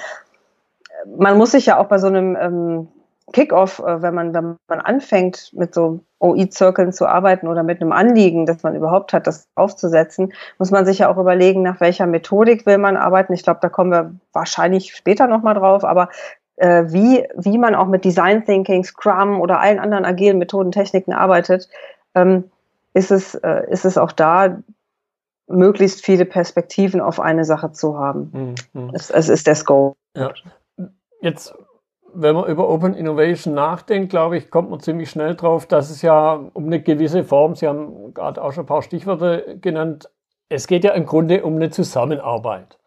Man 1.17 1.37
muss 1.37 1.51
sich 1.51 1.67
ja 1.67 1.77
auch 1.77 1.87
bei 1.87 1.97
so 1.97 2.07
einem 2.07 2.35
ähm, 2.39 2.87
Kickoff, 3.35 3.79
äh, 3.79 4.01
wenn 4.01 4.15
man, 4.15 4.33
wenn 4.33 4.55
man 4.69 4.79
anfängt, 4.79 5.51
mit 5.53 5.73
so 5.73 5.99
OI-Zirkeln 6.19 6.93
zu 6.93 7.05
arbeiten 7.05 7.49
oder 7.49 7.63
mit 7.63 7.81
einem 7.81 7.91
Anliegen, 7.91 8.45
das 8.45 8.63
man 8.63 8.75
überhaupt 8.77 9.11
hat, 9.11 9.27
das 9.27 9.49
aufzusetzen, 9.55 10.31
muss 10.57 10.71
man 10.71 10.85
sich 10.85 10.99
ja 10.99 11.11
auch 11.11 11.17
überlegen, 11.17 11.61
nach 11.61 11.81
welcher 11.81 12.05
Methodik 12.05 12.65
will 12.65 12.77
man 12.77 12.95
arbeiten. 12.95 13.33
Ich 13.33 13.43
glaube, 13.43 13.59
da 13.61 13.67
kommen 13.67 13.91
wir 13.91 14.15
wahrscheinlich 14.31 14.95
später 14.95 15.27
nochmal 15.27 15.53
drauf, 15.53 15.83
aber 15.83 16.07
äh, 16.55 16.85
wie, 16.87 17.27
wie 17.35 17.57
man 17.57 17.75
auch 17.75 17.87
mit 17.87 18.05
Design 18.05 18.45
Thinking, 18.45 18.85
Scrum 18.85 19.41
oder 19.41 19.59
allen 19.59 19.79
anderen 19.79 20.05
agilen 20.05 20.37
Methoden, 20.37 20.71
Techniken 20.71 21.11
arbeitet, 21.11 21.67
ähm, 22.15 22.45
ist, 22.93 23.11
es, 23.11 23.35
äh, 23.35 23.69
ist 23.69 23.83
es 23.83 23.97
auch 23.97 24.13
da, 24.13 24.61
möglichst 25.47 26.05
viele 26.05 26.23
Perspektiven 26.23 27.01
auf 27.01 27.19
eine 27.19 27.43
Sache 27.43 27.73
zu 27.73 27.99
haben. 27.99 28.55
Mhm. 28.71 28.91
Es, 28.93 29.09
es 29.09 29.27
ist 29.27 29.45
der 29.45 29.55
Scope. 29.55 29.97
Ja. 30.15 30.31
Jetzt 31.19 31.53
wenn 32.15 32.35
man 32.35 32.49
über 32.49 32.69
Open 32.69 32.93
Innovation 32.93 33.53
nachdenkt, 33.53 34.09
glaube 34.09 34.37
ich, 34.37 34.49
kommt 34.49 34.69
man 34.69 34.79
ziemlich 34.79 35.09
schnell 35.09 35.35
drauf, 35.35 35.65
dass 35.65 35.89
es 35.89 36.01
ja 36.01 36.39
um 36.53 36.65
eine 36.65 36.81
gewisse 36.81 37.23
Form, 37.23 37.55
Sie 37.55 37.67
haben 37.67 38.13
gerade 38.13 38.41
auch 38.41 38.51
schon 38.51 38.63
ein 38.63 38.67
paar 38.67 38.81
Stichworte 38.81 39.57
genannt, 39.61 40.09
es 40.49 40.67
geht 40.67 40.83
ja 40.83 40.91
im 40.91 41.05
Grunde 41.05 41.43
um 41.43 41.55
eine 41.55 41.69
Zusammenarbeit. 41.69 42.77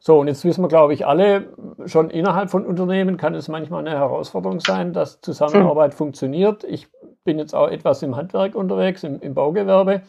So, 0.00 0.18
und 0.18 0.28
jetzt 0.28 0.44
wissen 0.44 0.62
wir, 0.62 0.68
glaube 0.68 0.92
ich, 0.92 1.06
alle, 1.06 1.46
schon 1.86 2.10
innerhalb 2.10 2.50
von 2.50 2.66
Unternehmen 2.66 3.16
kann 3.16 3.34
es 3.34 3.48
manchmal 3.48 3.86
eine 3.86 3.96
Herausforderung 3.96 4.60
sein, 4.60 4.92
dass 4.92 5.22
Zusammenarbeit 5.22 5.92
hm. 5.92 5.96
funktioniert. 5.96 6.62
Ich 6.64 6.88
bin 7.24 7.38
jetzt 7.38 7.54
auch 7.54 7.68
etwas 7.68 8.02
im 8.02 8.14
Handwerk 8.14 8.54
unterwegs, 8.54 9.02
im, 9.02 9.20
im 9.20 9.32
Baugewerbe. 9.32 10.02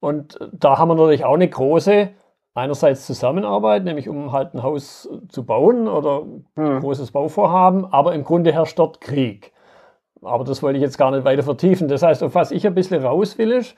Und 0.00 0.38
da 0.52 0.78
haben 0.78 0.88
wir 0.88 0.96
natürlich 0.96 1.24
auch 1.24 1.34
eine 1.34 1.48
große, 1.48 2.10
einerseits 2.54 3.06
Zusammenarbeit, 3.06 3.84
nämlich 3.84 4.08
um 4.08 4.32
halt 4.32 4.54
ein 4.54 4.62
Haus 4.62 5.08
zu 5.28 5.44
bauen 5.44 5.88
oder 5.88 6.22
ein 6.22 6.46
hm. 6.56 6.80
großes 6.80 7.12
Bauvorhaben, 7.12 7.90
aber 7.92 8.14
im 8.14 8.24
Grunde 8.24 8.52
herrscht 8.52 8.78
dort 8.78 9.00
Krieg. 9.00 9.52
Aber 10.22 10.44
das 10.44 10.62
wollte 10.62 10.76
ich 10.76 10.82
jetzt 10.82 10.98
gar 10.98 11.10
nicht 11.10 11.24
weiter 11.24 11.42
vertiefen. 11.42 11.88
Das 11.88 12.02
heißt, 12.02 12.22
auf 12.22 12.34
was 12.34 12.50
ich 12.50 12.66
ein 12.66 12.74
bisschen 12.74 13.04
raus 13.04 13.38
will, 13.38 13.50
ist, 13.50 13.74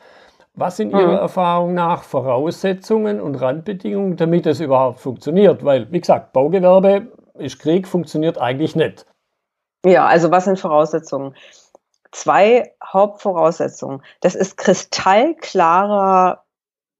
was 0.54 0.76
sind 0.76 0.92
Ihrer 0.92 1.08
mhm. 1.08 1.18
Erfahrung 1.18 1.74
nach 1.74 2.04
Voraussetzungen 2.04 3.20
und 3.20 3.34
Randbedingungen, 3.36 4.16
damit 4.16 4.46
es 4.46 4.60
überhaupt 4.60 5.00
funktioniert? 5.00 5.64
Weil, 5.64 5.90
wie 5.90 6.00
gesagt, 6.00 6.32
Baugewerbe 6.32 7.08
ist 7.34 7.58
Krieg, 7.58 7.88
funktioniert 7.88 8.38
eigentlich 8.38 8.76
nicht. 8.76 9.06
Ja, 9.84 10.06
also 10.06 10.30
was 10.30 10.44
sind 10.44 10.60
Voraussetzungen? 10.60 11.34
Zwei 12.12 12.72
Hauptvoraussetzungen. 12.84 14.02
Das 14.20 14.36
ist 14.36 14.56
kristallklarer 14.56 16.43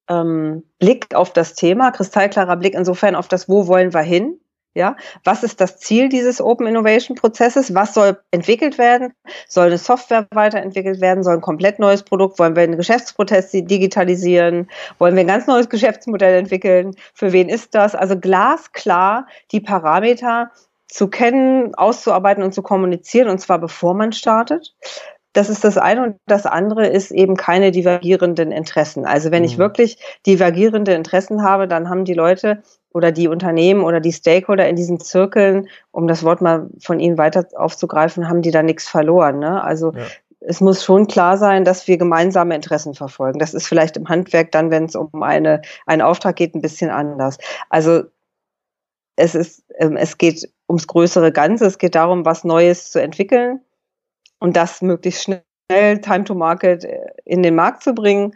ähm, 0.09 0.65
Blick 0.79 1.15
auf 1.15 1.33
das 1.33 1.55
Thema, 1.55 1.91
kristallklarer 1.91 2.57
Blick 2.57 2.75
insofern 2.75 3.15
auf 3.15 3.29
das, 3.29 3.49
wo 3.49 3.67
wollen 3.67 3.95
wir 3.95 4.03
hin? 4.03 4.41
Ja, 4.77 4.97
was 5.23 5.45
ist 5.45 5.61
das 5.61 5.79
Ziel 5.79 6.09
dieses 6.09 6.41
Open 6.41 6.67
Innovation 6.67 7.17
Prozesses? 7.17 7.77
Was 7.77 7.95
soll 7.95 8.19
entwickelt 8.33 8.77
werden? 8.77 9.15
Soll 9.47 9.67
eine 9.67 9.79
Software 9.79 10.27
weiterentwickelt 10.33 11.01
werden? 11.01 11.23
Soll 11.23 11.35
ein 11.35 11.41
komplett 11.41 11.79
neues 11.79 12.03
Produkt? 12.03 12.41
Wollen 12.41 12.57
wir 12.57 12.65
einen 12.65 12.77
Geschäftsprozess 12.77 13.53
digitalisieren? 13.53 14.69
Wollen 14.99 15.15
wir 15.15 15.21
ein 15.21 15.29
ganz 15.29 15.47
neues 15.47 15.69
Geschäftsmodell 15.69 16.37
entwickeln? 16.37 16.97
Für 17.13 17.33
wen 17.33 17.49
ist 17.49 17.77
das? 17.77 17.95
Also 17.95 18.19
glasklar 18.19 19.29
die 19.53 19.61
Parameter 19.61 20.51
zu 20.89 21.07
kennen, 21.07 21.77
auszuarbeiten 21.77 22.43
und 22.43 22.53
zu 22.53 22.63
kommunizieren 22.63 23.29
und 23.29 23.39
zwar 23.39 23.61
bevor 23.61 23.95
man 23.95 24.13
startet. 24.13 24.75
Das 25.35 25.51
ist 25.51 25.65
das 25.65 25.77
eine 25.77 26.03
und 26.05 26.17
das 26.27 26.47
andere 26.47 26.87
ist 26.87 27.11
eben 27.11 27.37
keine 27.37 27.73
divergierenden 27.73 28.53
Interessen. 28.53 29.05
Also 29.05 29.33
wenn 29.33 29.43
ich 29.43 29.57
mhm. 29.57 29.63
wirklich 29.63 29.99
divergierende 30.27 30.95
Interessen 30.95 31.43
habe, 31.43 31.69
dann 31.69 31.91
haben 31.91 32.05
die 32.05 32.15
Leute 32.15 32.63
oder 32.93 33.11
die 33.11 33.27
Unternehmen 33.27 33.83
oder 33.83 34.01
die 34.01 34.13
Stakeholder 34.13 34.69
in 34.69 34.77
diesen 34.77 35.01
Zirkeln, 35.01 35.69
um 35.91 36.07
das 36.07 36.23
Wort 36.23 36.41
mal 36.41 36.69
von 36.79 37.01
Ihnen 37.01 37.19
weiter 37.19 37.47
aufzugreifen, 37.57 38.29
haben 38.29 38.43
die 38.43 38.53
da 38.53 38.63
nichts 38.63 38.89
verloren. 38.89 39.41
Ne? 39.41 39.63
Also 39.63 39.93
ja. 39.93 40.05
es 40.39 40.61
muss 40.61 40.85
schon 40.85 41.09
klar 41.09 41.37
sein, 41.37 41.65
dass 41.65 41.89
wir 41.89 41.99
gemeinsame 41.99 42.55
Interessen 42.55 42.95
verfolgen. 42.95 43.41
Das 43.41 43.55
ist 43.55 43.67
vielleicht 43.67 43.97
im 43.97 44.09
Handwerk 44.09 44.53
dann, 44.53 44.71
wenn 44.71 44.85
es 44.85 44.95
um 44.95 45.21
eine, 45.21 45.63
einen 45.87 46.03
Auftrag 46.03 46.37
geht, 46.37 46.55
ein 46.55 46.63
bisschen 46.63 46.91
anders. 46.91 47.39
Also 47.71 48.05
es 49.17 49.35
ist, 49.35 49.65
ähm, 49.79 49.97
es 49.97 50.17
geht 50.17 50.49
ums 50.69 50.87
größere 50.87 51.33
Ganze. 51.33 51.67
Es 51.67 51.79
geht 51.79 51.97
darum, 51.97 52.25
was 52.25 52.45
Neues 52.45 52.93
zu 52.93 53.03
entwickeln 53.03 53.61
und 54.45 54.57
das 54.59 54.83
möglichst 54.83 55.23
schnell, 55.23 56.01
Time 56.03 56.25
to 56.25 56.35
Market, 56.35 56.85
äh, 56.85 57.07
in 57.25 57.43
den 57.43 57.55
Markt 57.55 57.83
zu 57.83 57.95
bringen. 57.95 58.35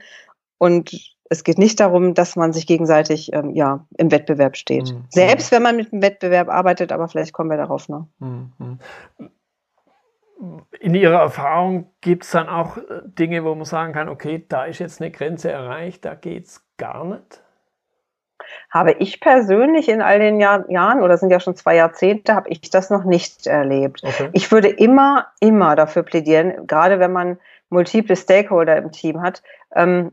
Und 0.56 0.90
es 1.28 1.44
geht 1.44 1.58
nicht 1.58 1.80
darum, 1.80 2.14
dass 2.14 2.34
man 2.34 2.54
sich 2.54 2.66
gegenseitig 2.66 3.30
ähm, 3.34 3.50
ja, 3.50 3.86
im 3.98 4.10
Wettbewerb 4.10 4.56
steht. 4.56 4.90
Mhm. 4.90 5.04
Selbst 5.10 5.52
wenn 5.52 5.62
man 5.62 5.76
mit 5.76 5.92
dem 5.92 6.00
Wettbewerb 6.00 6.48
arbeitet, 6.48 6.92
aber 6.92 7.08
vielleicht 7.08 7.34
kommen 7.34 7.50
wir 7.50 7.58
darauf 7.58 7.90
noch. 7.90 8.08
Mhm. 8.20 8.78
In 10.80 10.94
Ihrer 10.94 11.20
Erfahrung 11.20 11.90
gibt 12.00 12.24
es 12.24 12.30
dann 12.30 12.48
auch 12.48 12.78
äh, 12.78 13.02
Dinge, 13.04 13.44
wo 13.44 13.54
man 13.54 13.66
sagen 13.66 13.92
kann, 13.92 14.08
okay, 14.08 14.46
da 14.48 14.64
ist 14.64 14.78
jetzt 14.78 15.02
eine 15.02 15.10
Grenze 15.10 15.52
erreicht, 15.52 16.06
da 16.06 16.14
geht 16.14 16.46
es 16.46 16.66
gar 16.78 17.04
nicht? 17.04 17.42
Habe 18.70 18.92
ich 18.92 19.20
persönlich 19.20 19.88
in 19.88 20.02
all 20.02 20.18
den 20.18 20.40
Jahr, 20.40 20.68
Jahren, 20.70 21.02
oder 21.02 21.16
sind 21.18 21.30
ja 21.30 21.40
schon 21.40 21.56
zwei 21.56 21.76
Jahrzehnte, 21.76 22.34
habe 22.34 22.48
ich 22.50 22.70
das 22.70 22.90
noch 22.90 23.04
nicht 23.04 23.46
erlebt. 23.46 24.02
Okay. 24.04 24.30
Ich 24.32 24.50
würde 24.52 24.68
immer, 24.68 25.26
immer 25.40 25.76
dafür 25.76 26.02
plädieren, 26.02 26.66
gerade 26.66 26.98
wenn 26.98 27.12
man 27.12 27.38
multiple 27.70 28.16
Stakeholder 28.16 28.76
im 28.76 28.92
Team 28.92 29.20
hat, 29.20 29.42
ähm, 29.74 30.12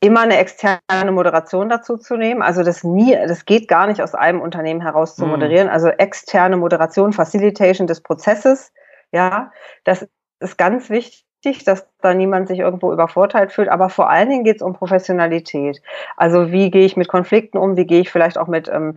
immer 0.00 0.20
eine 0.20 0.38
externe 0.38 1.12
Moderation 1.12 1.68
dazu 1.68 1.98
zu 1.98 2.16
nehmen. 2.16 2.42
Also 2.42 2.62
das 2.62 2.82
nie, 2.82 3.14
das 3.14 3.44
geht 3.44 3.68
gar 3.68 3.86
nicht 3.86 4.02
aus 4.02 4.14
einem 4.14 4.40
Unternehmen 4.40 4.80
heraus 4.80 5.14
zu 5.14 5.24
mhm. 5.24 5.32
moderieren. 5.32 5.68
Also 5.68 5.88
externe 5.88 6.56
Moderation, 6.56 7.12
Facilitation 7.12 7.86
des 7.86 8.00
Prozesses, 8.00 8.72
ja, 9.12 9.52
das 9.84 10.08
ist 10.40 10.56
ganz 10.56 10.88
wichtig, 10.88 11.26
dass 11.64 11.86
da 12.00 12.14
niemand 12.14 12.48
sich 12.48 12.58
irgendwo 12.58 12.92
übervorteilt 12.92 13.52
fühlt. 13.52 13.68
Aber 13.68 13.88
vor 13.88 14.10
allen 14.10 14.28
Dingen 14.28 14.44
geht 14.44 14.56
es 14.56 14.62
um 14.62 14.74
Professionalität. 14.74 15.80
Also 16.16 16.52
wie 16.52 16.70
gehe 16.70 16.84
ich 16.84 16.96
mit 16.96 17.08
Konflikten 17.08 17.58
um? 17.58 17.76
Wie 17.76 17.86
gehe 17.86 18.00
ich 18.00 18.10
vielleicht 18.10 18.38
auch 18.38 18.48
mit 18.48 18.68
ähm, 18.68 18.96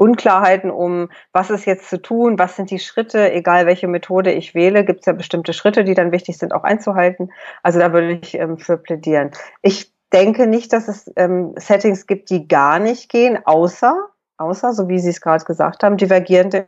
Unklarheiten 0.00 0.70
um, 0.70 1.10
was 1.32 1.50
ist 1.50 1.66
jetzt 1.66 1.90
zu 1.90 2.00
tun, 2.00 2.38
was 2.38 2.56
sind 2.56 2.70
die 2.70 2.78
Schritte, 2.78 3.32
egal 3.32 3.66
welche 3.66 3.86
Methode 3.86 4.32
ich 4.32 4.54
wähle, 4.54 4.82
gibt 4.82 5.00
es 5.00 5.06
ja 5.06 5.12
bestimmte 5.12 5.52
Schritte, 5.52 5.84
die 5.84 5.92
dann 5.92 6.10
wichtig 6.10 6.38
sind, 6.38 6.54
auch 6.54 6.64
einzuhalten. 6.64 7.30
Also 7.62 7.80
da 7.80 7.92
würde 7.92 8.12
ich 8.12 8.34
ähm, 8.34 8.56
für 8.56 8.78
plädieren. 8.78 9.30
Ich 9.60 9.92
denke 10.10 10.46
nicht, 10.46 10.72
dass 10.72 10.88
es 10.88 11.12
ähm, 11.16 11.52
Settings 11.56 12.06
gibt, 12.06 12.30
die 12.30 12.48
gar 12.48 12.78
nicht 12.78 13.10
gehen, 13.10 13.40
außer, 13.44 13.94
außer, 14.38 14.72
so 14.72 14.88
wie 14.88 14.98
Sie 14.98 15.10
es 15.10 15.20
gerade 15.20 15.44
gesagt 15.44 15.82
haben, 15.82 15.98
divergierende 15.98 16.66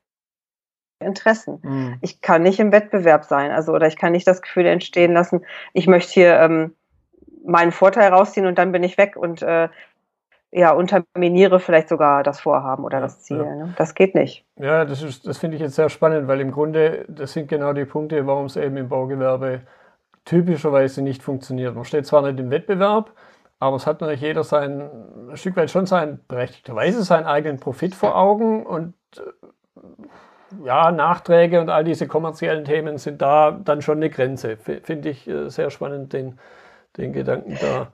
Interessen. 1.03 1.61
Mhm. 1.63 1.99
Ich 2.01 2.21
kann 2.21 2.43
nicht 2.43 2.61
im 2.61 2.73
Wettbewerb 2.73 3.25
sein, 3.25 3.51
also 3.51 3.73
oder 3.73 3.87
ich 3.87 3.97
kann 3.97 4.13
nicht 4.13 4.27
das 4.27 4.43
Gefühl 4.43 4.67
entstehen 4.67 5.13
lassen, 5.13 5.45
ich 5.73 5.87
möchte 5.87 6.13
hier 6.13 6.39
ähm, 6.41 6.75
meinen 7.45 7.73
Vorteil 7.73 8.13
rausziehen 8.13 8.47
und 8.47 8.59
dann 8.59 8.73
bin 8.73 8.83
ich 8.83 8.99
weg 8.99 9.17
und 9.17 9.43
äh, 9.43 9.69
ja, 10.55 10.73
unterminiere 10.73 11.61
vielleicht 11.61 11.89
sogar 11.89 12.23
das 12.23 12.41
Vorhaben 12.41 12.85
oder 12.85 13.01
das 13.01 13.23
Ziel. 13.23 13.39
Ja. 13.39 13.45
Ne? 13.45 13.75
Das 13.79 13.95
geht 13.95 14.15
nicht. 14.15 14.45
Ja, 14.57 14.85
das, 14.85 15.03
ist, 15.03 15.27
das 15.27 15.39
finde 15.39 15.57
ich 15.57 15.63
jetzt 15.63 15.77
sehr 15.77 15.89
spannend, 15.89 16.29
weil 16.29 16.41
im 16.41 16.51
Grunde, 16.51 17.07
das 17.09 17.33
sind 17.33 17.49
genau 17.49 17.73
die 17.73 17.87
Punkte, 17.87 18.27
warum 18.27 18.47
es 18.47 18.57
eben 18.57 18.77
im 18.77 18.89
Baugewerbe 18.89 19.63
typischerweise 20.27 21.03
nicht 21.03 21.23
funktioniert. 21.23 21.75
Man 21.75 21.85
steht 21.85 22.07
zwar 22.07 22.23
nicht 22.23 22.39
im 22.39 22.51
Wettbewerb, 22.51 23.13
aber 23.61 23.77
es 23.77 23.87
hat 23.87 24.01
natürlich 24.01 24.21
jeder 24.21 24.45
sein, 24.45 24.91
ein 25.31 25.37
Stück 25.37 25.57
weit 25.57 25.71
schon 25.71 25.87
sein, 25.87 26.21
berechtigterweise 26.29 27.03
seinen 27.03 27.27
eigenen 27.27 27.59
Profit 27.59 27.95
vor 27.95 28.17
Augen 28.17 28.67
und 28.67 28.95
äh, 29.17 29.21
ja, 30.65 30.91
Nachträge 30.91 31.61
und 31.61 31.69
all 31.71 31.85
diese 31.85 32.07
kommerziellen 32.07 32.65
Themen 32.65 32.99
sind 32.99 33.23
da 33.23 33.51
dann 33.51 33.83
schon 33.83 33.99
eine 33.99 34.11
Grenze. 34.11 34.57
Finde 34.57 35.09
ich 35.09 35.29
äh, 35.29 35.49
sehr 35.49 35.71
spannend, 35.71 36.13
den, 36.13 36.39
den 36.97 37.13
Gedanken 37.13 37.59
da 37.61 37.89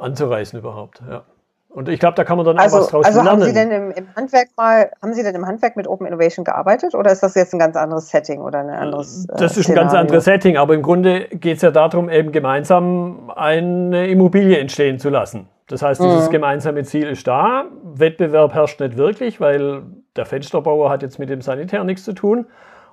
anzureißen 0.00 0.58
überhaupt. 0.58 1.02
Ja. 1.08 1.24
Und 1.72 1.88
ich 1.88 2.00
glaube, 2.00 2.16
da 2.16 2.24
kann 2.24 2.36
man 2.36 2.44
dann 2.44 2.58
also, 2.58 2.78
auch 2.78 2.80
was 2.80 2.88
draus 2.88 3.06
also 3.06 3.22
lernen. 3.22 3.42
Also 3.42 3.46
haben 3.46 3.54
Sie 3.54 3.60
denn 3.60 3.70
im, 3.70 3.90
im, 3.92 4.16
Handwerk 4.16 4.48
mal, 4.56 4.90
haben 5.00 5.14
Sie 5.14 5.22
denn 5.22 5.36
im 5.36 5.46
Handwerk 5.46 5.76
mit 5.76 5.86
Open 5.86 6.04
Innovation 6.06 6.44
gearbeitet 6.44 6.96
oder 6.96 7.12
ist 7.12 7.22
das 7.22 7.36
jetzt 7.36 7.52
ein 7.52 7.60
ganz 7.60 7.76
anderes 7.76 8.08
Setting 8.08 8.40
oder 8.40 8.58
ein 8.58 8.70
anderes? 8.70 9.26
Äh, 9.26 9.36
das 9.36 9.56
ist 9.56 9.64
Szenario? 9.64 9.82
ein 9.82 9.86
ganz 9.86 9.94
anderes 10.00 10.24
Setting, 10.24 10.56
aber 10.56 10.74
im 10.74 10.82
Grunde 10.82 11.28
geht 11.28 11.56
es 11.56 11.62
ja 11.62 11.70
darum, 11.70 12.10
eben 12.10 12.32
gemeinsam 12.32 13.30
eine 13.34 14.08
Immobilie 14.08 14.58
entstehen 14.58 14.98
zu 14.98 15.10
lassen. 15.10 15.48
Das 15.70 15.82
heißt, 15.82 16.02
dieses 16.02 16.26
mhm. 16.26 16.32
gemeinsame 16.32 16.82
Ziel 16.82 17.06
ist 17.06 17.28
da. 17.28 17.66
Wettbewerb 17.84 18.54
herrscht 18.54 18.80
nicht 18.80 18.96
wirklich, 18.96 19.40
weil 19.40 19.82
der 20.16 20.26
Fensterbauer 20.26 20.90
hat 20.90 21.02
jetzt 21.02 21.20
mit 21.20 21.30
dem 21.30 21.42
Sanitär 21.42 21.84
nichts 21.84 22.02
zu 22.02 22.12
tun. 22.12 22.46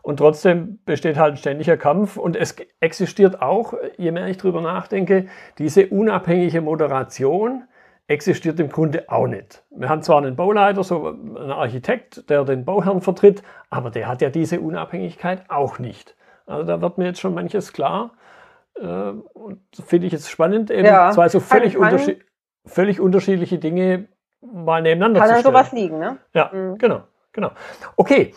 Und 0.04 0.18
trotzdem 0.18 0.78
besteht 0.86 1.18
halt 1.18 1.34
ein 1.34 1.38
ständiger 1.38 1.76
Kampf. 1.76 2.18
Und 2.18 2.36
es 2.36 2.56
existiert 2.80 3.42
auch, 3.42 3.74
je 3.98 4.12
mehr 4.12 4.28
ich 4.28 4.38
drüber 4.38 4.62
nachdenke, 4.62 5.26
diese 5.58 5.88
unabhängige 5.88 6.62
Moderation 6.62 7.64
existiert 8.06 8.60
im 8.60 8.70
Grunde 8.70 9.06
auch 9.10 9.26
nicht. 9.26 9.64
Wir 9.72 9.90
haben 9.90 10.04
zwar 10.04 10.20
einen 10.20 10.36
Bauleiter, 10.36 10.84
so 10.84 11.08
einen 11.08 11.52
Architekt, 11.52 12.30
der 12.30 12.44
den 12.44 12.64
Bauherrn 12.64 13.02
vertritt, 13.02 13.42
aber 13.72 13.90
der 13.90 14.08
hat 14.08 14.22
ja 14.22 14.30
diese 14.30 14.62
Unabhängigkeit 14.62 15.50
auch 15.50 15.80
nicht. 15.80 16.16
Also 16.46 16.64
da 16.64 16.80
wird 16.80 17.00
mir 17.00 17.06
jetzt 17.06 17.20
schon 17.20 17.34
manches 17.34 17.74
klar. 17.74 18.12
Äh, 18.80 18.86
und 18.86 19.62
finde 19.84 20.06
ich 20.06 20.14
jetzt 20.14 20.30
spannend, 20.30 20.70
eben 20.70 20.86
ja, 20.86 21.10
zwei 21.10 21.28
so 21.28 21.40
völlig, 21.40 21.74
kann, 21.74 21.84
unterschied 21.84 22.27
völlig 22.68 23.00
unterschiedliche 23.00 23.58
Dinge 23.58 24.08
mal 24.42 24.82
nebeneinander 24.82 25.20
kann 25.20 25.30
zu 25.30 25.40
stellen. 25.40 25.54
Kann 25.54 25.66
sowas 25.66 25.72
liegen, 25.72 26.00
ne? 26.00 26.18
Ja, 26.34 26.52
mhm. 26.54 26.78
genau, 26.78 27.02
genau. 27.32 27.52
Okay, 27.96 28.34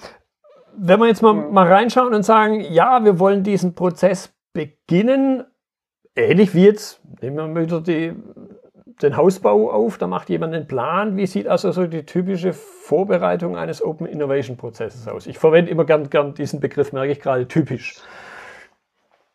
wenn 0.76 0.98
wir 1.00 1.06
jetzt 1.06 1.22
mal, 1.22 1.34
mhm. 1.34 1.52
mal 1.52 1.70
reinschauen 1.70 2.14
und 2.14 2.22
sagen, 2.22 2.60
ja, 2.60 3.04
wir 3.04 3.18
wollen 3.18 3.42
diesen 3.42 3.74
Prozess 3.74 4.32
beginnen, 4.52 5.44
ähnlich 6.14 6.54
wie 6.54 6.64
jetzt, 6.64 7.00
nehmen 7.20 7.54
wir 7.54 7.62
wieder 7.62 7.80
die 7.80 8.14
den 9.02 9.16
Hausbau 9.16 9.70
auf, 9.70 9.98
da 9.98 10.06
macht 10.06 10.28
jemand 10.28 10.54
einen 10.54 10.66
Plan. 10.66 11.16
Wie 11.16 11.26
sieht 11.26 11.48
also 11.48 11.72
so 11.72 11.86
die 11.86 12.04
typische 12.04 12.52
Vorbereitung 12.52 13.56
eines 13.56 13.82
Open 13.82 14.06
Innovation 14.06 14.56
Prozesses 14.56 15.08
aus? 15.08 15.26
Ich 15.26 15.38
verwende 15.38 15.70
immer 15.70 15.84
gern, 15.84 16.10
gern 16.10 16.34
diesen 16.34 16.60
Begriff, 16.60 16.92
merke 16.92 17.12
ich 17.12 17.20
gerade, 17.20 17.48
typisch. 17.48 17.96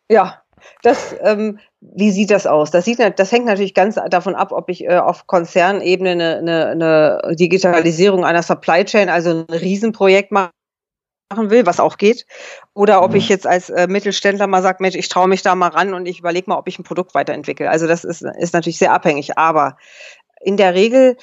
Ja, 0.10 0.44
das, 0.82 1.16
ähm, 1.22 1.60
wie 1.82 2.12
sieht 2.12 2.32
das 2.32 2.48
aus? 2.48 2.72
Das, 2.72 2.86
sieht, 2.86 3.00
das 3.00 3.32
hängt 3.32 3.46
natürlich 3.46 3.74
ganz 3.74 4.00
davon 4.10 4.36
ab, 4.36 4.52
ob 4.52 4.70
ich 4.70 4.84
äh, 4.84 4.98
auf 4.98 5.28
Konzernebene 5.28 6.12
eine, 6.12 6.38
eine, 6.38 6.68
eine 6.68 7.36
Digitalisierung 7.36 8.26
einer 8.26 8.44
Supply 8.44 8.86
Chain, 8.86 9.10
also 9.10 9.30
ein 9.30 9.54
Riesenprojekt 9.54 10.32
mache 10.32 10.52
machen 11.32 11.50
will, 11.50 11.66
was 11.66 11.80
auch 11.80 11.98
geht, 11.98 12.26
oder 12.74 13.02
ob 13.02 13.16
ich 13.16 13.30
jetzt 13.30 13.48
als 13.48 13.70
äh, 13.70 13.88
Mittelständler 13.88 14.48
mal 14.48 14.62
sage, 14.62 14.78
Mensch, 14.82 14.96
ich 14.96 15.10
traue 15.10 15.28
mich 15.28 15.42
da 15.42 15.56
mal 15.56 15.70
ran 15.70 15.94
und 15.94 16.06
ich 16.06 16.20
überlege 16.20 16.50
mal, 16.50 16.58
ob 16.58 16.68
ich 16.68 16.78
ein 16.78 16.84
Produkt 16.84 17.16
weiterentwickle. 17.16 17.70
Also 17.70 17.88
das 17.88 18.04
ist, 18.04 18.22
ist 18.22 18.54
natürlich 18.54 18.78
sehr 18.78 18.94
abhängig, 18.94 19.38
aber 19.38 19.78
in 20.42 20.56
der 20.56 20.76
Regel 20.76 21.18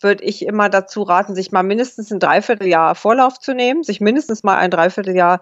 würde 0.00 0.24
ich 0.24 0.44
immer 0.44 0.68
dazu 0.68 1.02
raten, 1.02 1.34
sich 1.34 1.52
mal 1.52 1.62
mindestens 1.62 2.10
ein 2.10 2.20
Dreivierteljahr 2.20 2.94
Vorlauf 2.94 3.38
zu 3.38 3.54
nehmen, 3.54 3.82
sich 3.82 4.00
mindestens 4.00 4.42
mal 4.42 4.56
ein 4.56 4.70
Dreivierteljahr 4.70 5.40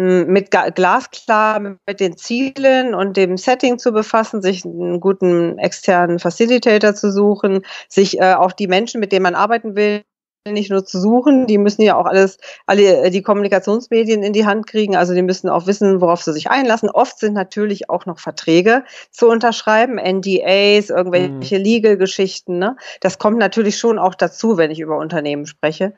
mit 0.00 0.50
glasklar 0.50 1.60
mit 1.60 2.00
den 2.00 2.16
Zielen 2.16 2.94
und 2.94 3.16
dem 3.16 3.36
Setting 3.36 3.78
zu 3.78 3.92
befassen, 3.92 4.42
sich 4.42 4.64
einen 4.64 5.00
guten 5.00 5.58
externen 5.58 6.18
Facilitator 6.18 6.94
zu 6.94 7.12
suchen, 7.12 7.64
sich 7.88 8.18
äh, 8.18 8.34
auch 8.34 8.52
die 8.52 8.68
Menschen, 8.68 9.00
mit 9.00 9.12
denen 9.12 9.22
man 9.22 9.34
arbeiten 9.34 9.76
will, 9.76 10.02
nicht 10.48 10.70
nur 10.70 10.84
zu 10.84 10.98
suchen, 10.98 11.46
die 11.46 11.58
müssen 11.58 11.82
ja 11.82 11.96
auch 11.96 12.06
alles, 12.06 12.38
alle 12.66 13.02
äh, 13.02 13.10
die 13.10 13.20
Kommunikationsmedien 13.20 14.22
in 14.22 14.32
die 14.32 14.46
Hand 14.46 14.66
kriegen, 14.66 14.96
also 14.96 15.14
die 15.14 15.22
müssen 15.22 15.50
auch 15.50 15.66
wissen, 15.66 16.00
worauf 16.00 16.22
sie 16.22 16.32
sich 16.32 16.50
einlassen. 16.50 16.88
Oft 16.88 17.18
sind 17.18 17.34
natürlich 17.34 17.90
auch 17.90 18.06
noch 18.06 18.18
Verträge 18.18 18.84
zu 19.10 19.28
unterschreiben, 19.28 19.96
NDAs, 19.96 20.88
irgendwelche 20.88 21.58
mhm. 21.58 21.64
Legal-Geschichten. 21.64 22.58
Ne? 22.58 22.76
Das 23.00 23.18
kommt 23.18 23.38
natürlich 23.38 23.76
schon 23.76 23.98
auch 23.98 24.14
dazu, 24.14 24.56
wenn 24.56 24.70
ich 24.70 24.80
über 24.80 24.96
Unternehmen 24.96 25.46
spreche. 25.46 25.92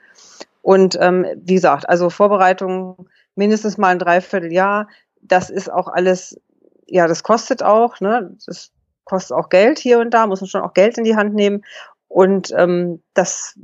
Und 0.61 0.97
ähm, 1.01 1.27
wie 1.37 1.55
gesagt, 1.55 1.89
also 1.89 2.11
Vorbereitung 2.11 3.09
mindestens 3.35 3.79
mal 3.79 3.89
ein 3.89 3.99
Dreivierteljahr. 3.99 4.89
Das 5.21 5.51
ist 5.51 5.71
auch 5.71 5.89
alles, 5.89 6.41
ja, 6.87 7.07
das 7.07 7.23
kostet 7.23 7.63
auch, 7.63 8.01
ne? 8.01 8.37
Das 8.47 8.73
kostet 9.05 9.37
auch 9.37 9.49
Geld 9.49 9.79
hier 9.79 9.99
und 10.01 10.11
da, 10.11 10.27
muss 10.27 10.41
man 10.41 10.49
schon 10.49 10.63
auch 10.63 10.75
Geld 10.75 10.99
in 10.99 11.05
die 11.05 11.17
Hand 11.17 11.35
nehmen. 11.35 11.65
Und 12.09 12.53
ähm, 12.57 13.03
das 13.15 13.59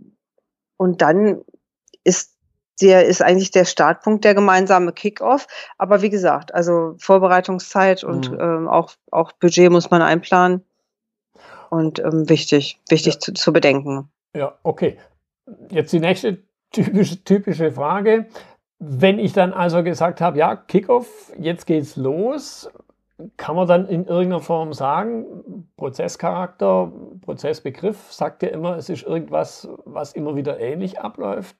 und 0.76 1.02
dann 1.02 1.42
ist 2.04 2.38
der 2.80 3.06
ist 3.06 3.22
eigentlich 3.22 3.50
der 3.50 3.64
Startpunkt 3.64 4.24
der 4.24 4.34
gemeinsame 4.34 4.92
Kickoff. 4.92 5.46
Aber 5.78 6.02
wie 6.02 6.10
gesagt, 6.10 6.54
also 6.54 6.94
Vorbereitungszeit 6.98 8.04
und 8.04 8.30
mhm. 8.30 8.40
ähm, 8.40 8.68
auch, 8.68 8.92
auch 9.10 9.32
Budget 9.32 9.70
muss 9.70 9.90
man 9.90 10.02
einplanen. 10.02 10.64
Und 11.70 11.98
ähm, 11.98 12.28
wichtig, 12.28 12.80
wichtig 12.88 13.14
ja. 13.14 13.20
zu, 13.20 13.34
zu 13.34 13.52
bedenken. 13.52 14.08
Ja, 14.34 14.56
okay. 14.62 14.96
Jetzt 15.70 15.92
die 15.92 16.00
nächste 16.00 16.38
typische, 16.70 17.22
typische 17.24 17.72
Frage. 17.72 18.26
Wenn 18.78 19.18
ich 19.18 19.32
dann 19.32 19.52
also 19.52 19.82
gesagt 19.82 20.20
habe, 20.20 20.38
ja, 20.38 20.54
Kickoff, 20.54 21.32
jetzt 21.38 21.66
geht's 21.66 21.96
los, 21.96 22.70
kann 23.36 23.56
man 23.56 23.66
dann 23.66 23.88
in 23.88 24.06
irgendeiner 24.06 24.40
Form 24.40 24.72
sagen, 24.72 25.66
Prozesscharakter, 25.76 26.92
Prozessbegriff 27.22 28.12
sagt 28.12 28.42
ja 28.44 28.50
immer, 28.50 28.76
es 28.76 28.88
ist 28.88 29.02
irgendwas, 29.02 29.68
was 29.84 30.12
immer 30.12 30.36
wieder 30.36 30.60
ähnlich 30.60 31.00
abläuft. 31.00 31.56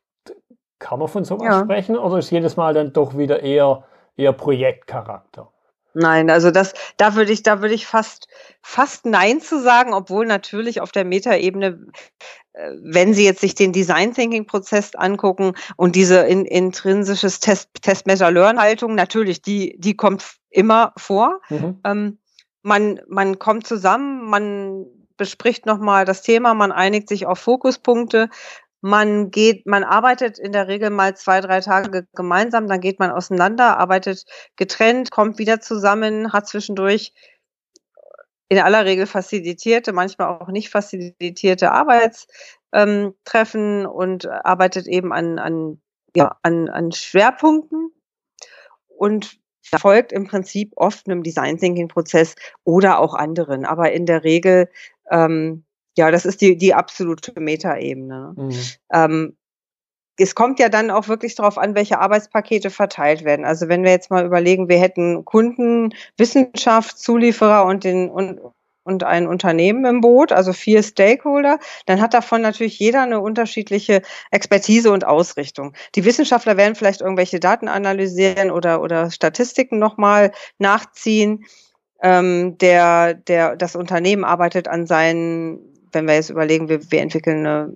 Kann 0.78 1.00
man 1.00 1.08
von 1.08 1.25
sowas 1.25 1.48
ja. 1.48 1.60
sprechen 1.60 1.98
oder 1.98 2.18
ist 2.18 2.30
jedes 2.30 2.56
Mal 2.56 2.72
dann 2.75 2.92
doch 2.92 3.18
wieder 3.18 3.42
eher, 3.42 3.82
eher 4.16 4.32
Projektcharakter? 4.32 5.50
Nein, 5.95 6.30
also 6.30 6.50
das, 6.50 6.75
da 6.97 7.14
würde 7.14 7.33
ich, 7.33 7.42
da 7.42 7.61
würde 7.61 7.75
ich 7.75 7.87
fast, 7.87 8.28
fast 8.62 9.07
Nein 9.07 9.40
zu 9.40 9.61
sagen, 9.61 9.95
obwohl 9.95 10.26
natürlich 10.26 10.80
auf 10.80 10.92
der 10.92 11.04
Metaebene, 11.04 11.87
äh, 12.52 12.71
wenn 12.83 13.14
Sie 13.14 13.25
jetzt 13.25 13.40
sich 13.40 13.54
den 13.54 13.73
Design 13.73 14.14
Thinking 14.14 14.47
Prozess 14.47 14.95
angucken 14.95 15.54
und 15.76 15.97
diese 15.97 16.18
in, 16.21 16.45
intrinsisches 16.45 17.40
Test, 17.40 17.71
Test 17.83 18.07
Measure 18.07 18.30
Learn 18.30 18.61
Haltung, 18.61 18.95
natürlich, 18.95 19.42
die, 19.42 19.76
die 19.78 19.97
kommt 19.97 20.25
immer 20.50 20.92
vor. 20.97 21.40
Mhm. 21.49 21.80
Ähm, 21.85 22.18
man, 22.62 23.00
man 23.09 23.38
kommt 23.38 23.66
zusammen, 23.66 24.28
man 24.28 24.87
bespricht 25.16 25.66
nochmal 25.66 26.04
das 26.04 26.23
Thema, 26.23 26.54
man 26.54 26.71
einigt 26.71 27.09
sich 27.09 27.27
auf 27.27 27.38
Fokuspunkte, 27.38 28.31
man 28.81 29.31
geht, 29.31 29.67
man 29.67 29.85
arbeitet 29.85 30.38
in 30.38 30.53
der 30.53 30.69
Regel 30.69 30.91
mal 30.91 31.17
zwei, 31.17 31.41
drei 31.41 31.61
Tage 31.61 32.07
gemeinsam, 32.14 32.69
dann 32.69 32.81
geht 32.81 33.01
man 33.01 33.11
auseinander, 33.11 33.79
arbeitet 33.79 34.25
getrennt, 34.57 35.11
kommt 35.11 35.38
wieder 35.38 35.61
zusammen, 35.61 36.33
hat 36.33 36.47
zwischendurch 36.47 37.12
in 38.49 38.59
aller 38.59 38.85
Regel 38.85 39.07
facilitierte, 39.07 39.93
manchmal 39.93 40.29
auch 40.29 40.49
nicht 40.49 40.71
facilitierte 40.71 41.73
Arbeitstreffen 41.73 43.81
ähm, 43.83 43.87
und 43.87 44.27
arbeitet 44.27 44.87
eben 44.87 45.12
an, 45.12 45.38
an, 45.38 45.81
ja, 46.14 46.37
an, 46.43 46.69
an 46.69 46.93
Schwerpunkten 46.93 47.93
und 48.88 49.38
folgt 49.62 50.12
im 50.12 50.27
Prinzip 50.27 50.73
oft 50.77 51.07
einem 51.07 51.23
Design 51.23 51.59
Thinking 51.59 51.88
Prozess 51.88 52.37
oder 52.64 53.01
auch 53.01 53.12
anderen. 53.12 53.67
Aber 53.67 53.93
in 53.93 54.07
der 54.07 54.25
Regel 54.25 54.71
ähm, 55.11 55.64
ja, 55.98 56.11
das 56.11 56.24
ist 56.24 56.40
die, 56.40 56.56
die 56.56 56.74
absolute 56.74 57.38
Metaebene. 57.38 58.34
Mhm. 58.37 58.54
Ähm, 58.92 59.37
es 60.16 60.34
kommt 60.34 60.58
ja 60.58 60.68
dann 60.68 60.90
auch 60.90 61.08
wirklich 61.08 61.34
darauf 61.34 61.58
an, 61.58 61.74
welche 61.74 62.00
Arbeitspakete 62.00 62.70
verteilt 62.70 63.24
werden. 63.24 63.44
Also 63.44 63.68
wenn 63.68 63.84
wir 63.84 63.90
jetzt 63.90 64.11
mal 64.11 64.24
überlegen, 64.24 64.68
wir 64.68 64.80
hätten 64.80 65.24
Kunden, 65.24 65.94
Wissenschaft, 66.16 66.98
Zulieferer 66.98 67.64
und 67.64 67.84
den 67.84 68.11
und 68.11 68.40
und 68.88 69.04
ein 69.04 69.26
Unternehmen 69.26 69.84
im 69.84 70.00
Boot, 70.00 70.32
also 70.32 70.54
vier 70.54 70.82
Stakeholder, 70.82 71.58
dann 71.84 72.00
hat 72.00 72.14
davon 72.14 72.40
natürlich 72.40 72.78
jeder 72.78 73.02
eine 73.02 73.20
unterschiedliche 73.20 74.00
Expertise 74.30 74.90
und 74.90 75.06
Ausrichtung. 75.06 75.74
Die 75.94 76.06
Wissenschaftler 76.06 76.56
werden 76.56 76.74
vielleicht 76.74 77.02
irgendwelche 77.02 77.38
Daten 77.38 77.68
analysieren 77.68 78.50
oder, 78.50 78.80
oder 78.80 79.11
Statistiken 79.11 79.78
nochmal 79.78 80.32
nachziehen. 80.58 81.44
Ähm, 82.00 82.56
der, 82.58 83.12
der, 83.12 83.56
das 83.56 83.76
Unternehmen 83.76 84.24
arbeitet 84.24 84.68
an 84.68 84.87
seinen 84.87 85.67
wenn 85.92 86.07
wir 86.07 86.14
jetzt 86.14 86.31
überlegen, 86.31 86.68
wir, 86.68 86.90
wir 86.90 87.01
entwickeln 87.01 87.46
eine 87.46 87.72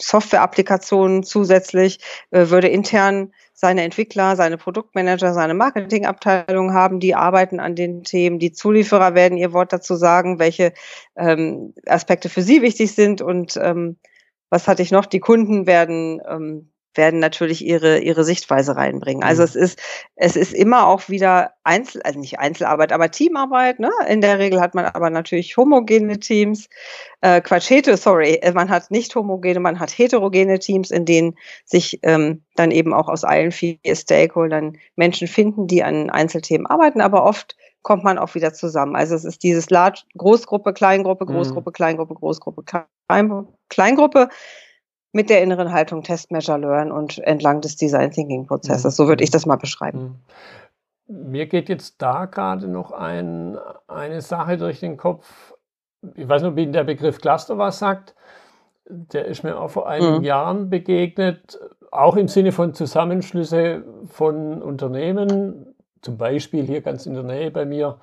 Software-Applikation 0.00 1.22
zusätzlich, 1.22 2.00
äh, 2.30 2.48
würde 2.48 2.68
intern 2.68 3.32
seine 3.54 3.82
Entwickler, 3.82 4.36
seine 4.36 4.58
Produktmanager, 4.58 5.32
seine 5.34 5.54
Marketingabteilung 5.54 6.72
haben, 6.72 6.98
die 6.98 7.14
arbeiten 7.14 7.60
an 7.60 7.76
den 7.76 8.02
Themen. 8.02 8.38
Die 8.38 8.52
Zulieferer 8.52 9.14
werden 9.14 9.38
ihr 9.38 9.52
Wort 9.52 9.72
dazu 9.72 9.94
sagen, 9.94 10.38
welche 10.38 10.72
ähm, 11.16 11.74
Aspekte 11.86 12.28
für 12.28 12.42
sie 12.42 12.62
wichtig 12.62 12.94
sind 12.94 13.22
und 13.22 13.56
ähm, 13.56 13.98
was 14.50 14.68
hatte 14.68 14.82
ich 14.82 14.90
noch? 14.90 15.06
Die 15.06 15.20
Kunden 15.20 15.66
werden 15.66 16.20
ähm, 16.28 16.71
werden 16.94 17.20
natürlich 17.20 17.64
ihre, 17.64 17.98
ihre 17.98 18.24
Sichtweise 18.24 18.76
reinbringen. 18.76 19.22
Also 19.22 19.42
mhm. 19.42 19.46
es 19.46 19.54
ist, 19.56 19.78
es 20.16 20.36
ist 20.36 20.52
immer 20.52 20.86
auch 20.86 21.08
wieder 21.08 21.52
Einzel, 21.64 22.02
also 22.02 22.18
nicht 22.18 22.38
Einzelarbeit, 22.38 22.92
aber 22.92 23.10
Teamarbeit, 23.10 23.78
ne? 23.78 23.90
In 24.08 24.20
der 24.20 24.38
Regel 24.38 24.60
hat 24.60 24.74
man 24.74 24.84
aber 24.84 25.10
natürlich 25.10 25.56
homogene 25.56 26.18
Teams, 26.18 26.68
äh, 27.20 27.40
Quatsch, 27.40 27.70
heter, 27.70 27.96
sorry, 27.96 28.34
äh, 28.34 28.52
man 28.52 28.68
hat 28.68 28.90
nicht 28.90 29.14
homogene, 29.14 29.60
man 29.60 29.78
hat 29.80 29.96
heterogene 29.96 30.58
Teams, 30.58 30.90
in 30.90 31.04
denen 31.04 31.36
sich 31.64 32.00
ähm, 32.02 32.42
dann 32.56 32.70
eben 32.70 32.92
auch 32.92 33.08
aus 33.08 33.24
allen 33.24 33.52
vier 33.52 33.78
Stakeholdern 33.92 34.78
Menschen 34.96 35.28
finden, 35.28 35.66
die 35.66 35.82
an 35.82 36.10
Einzelthemen 36.10 36.66
arbeiten, 36.66 37.00
aber 37.00 37.24
oft 37.24 37.56
kommt 37.82 38.04
man 38.04 38.18
auch 38.18 38.34
wieder 38.34 38.52
zusammen. 38.52 38.96
Also 38.96 39.14
es 39.14 39.24
ist 39.24 39.42
dieses 39.42 39.68
Large, 39.70 40.02
Großgruppe, 40.16 40.72
Kleingruppe, 40.72 41.26
Großgruppe, 41.26 41.70
mhm. 41.70 41.74
Kleingruppe, 41.74 42.14
Großgruppe, 42.14 42.64
Kleingruppe 43.68 44.28
mit 45.12 45.30
der 45.30 45.42
inneren 45.42 45.72
Haltung 45.72 46.02
Test, 46.02 46.30
Measure, 46.32 46.58
Learn 46.58 46.90
und 46.90 47.18
entlang 47.18 47.60
des 47.60 47.76
Design 47.76 48.10
Thinking 48.10 48.46
Prozesses. 48.46 48.96
So 48.96 49.08
würde 49.08 49.22
ich 49.22 49.30
das 49.30 49.46
mal 49.46 49.56
beschreiben. 49.56 50.22
Mhm. 51.06 51.30
Mir 51.30 51.46
geht 51.46 51.68
jetzt 51.68 52.00
da 52.00 52.24
gerade 52.24 52.68
noch 52.68 52.92
ein, 52.92 53.58
eine 53.86 54.22
Sache 54.22 54.56
durch 54.56 54.80
den 54.80 54.96
Kopf. 54.96 55.54
Ich 56.14 56.28
weiß 56.28 56.42
nicht, 56.42 56.52
ob 56.52 56.58
Ihnen 56.58 56.72
der 56.72 56.84
Begriff 56.84 57.20
Cluster 57.20 57.58
was 57.58 57.78
sagt. 57.78 58.14
Der 58.86 59.26
ist 59.26 59.44
mir 59.44 59.60
auch 59.60 59.70
vor 59.70 59.88
einigen 59.88 60.18
mhm. 60.18 60.24
Jahren 60.24 60.70
begegnet, 60.70 61.60
auch 61.90 62.16
im 62.16 62.28
Sinne 62.28 62.52
von 62.52 62.72
Zusammenschlüsse 62.72 63.84
von 64.06 64.62
Unternehmen. 64.62 65.74
Zum 66.00 66.16
Beispiel 66.16 66.64
hier 66.64 66.80
ganz 66.80 67.04
in 67.04 67.14
der 67.14 67.22
Nähe 67.22 67.50
bei 67.50 67.66
mir 67.66 67.98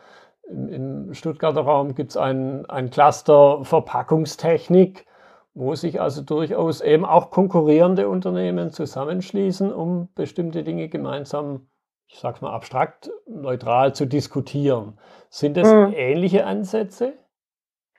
im, 0.50 0.70
im 0.70 1.14
Stuttgarter 1.14 1.62
Raum 1.62 1.96
gibt 1.96 2.12
es 2.12 2.18
ein, 2.18 2.70
ein 2.70 2.90
Cluster 2.90 3.64
Verpackungstechnik 3.64 5.06
wo 5.54 5.76
sich 5.76 6.00
also 6.00 6.22
durchaus 6.22 6.82
eben 6.82 7.06
auch 7.06 7.32
konkurrierende 7.32 8.08
Unternehmen 8.08 8.72
zusammenschließen, 8.72 9.74
um 9.74 10.10
bestimmte 10.16 10.64
Dinge 10.64 10.90
gemeinsam, 10.90 11.68
ich 12.08 12.20
sag's 12.20 12.42
mal 12.42 12.54
abstrakt, 12.54 13.10
neutral 13.28 13.94
zu 13.94 14.06
diskutieren. 14.06 14.98
Sind 15.30 15.58
das 15.58 15.72
mhm. 15.72 15.94
ähnliche 15.96 16.46
Ansätze? 16.46 17.14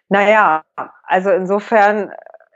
Naja, 0.09 0.65
also 1.05 1.31
insofern 1.31 2.11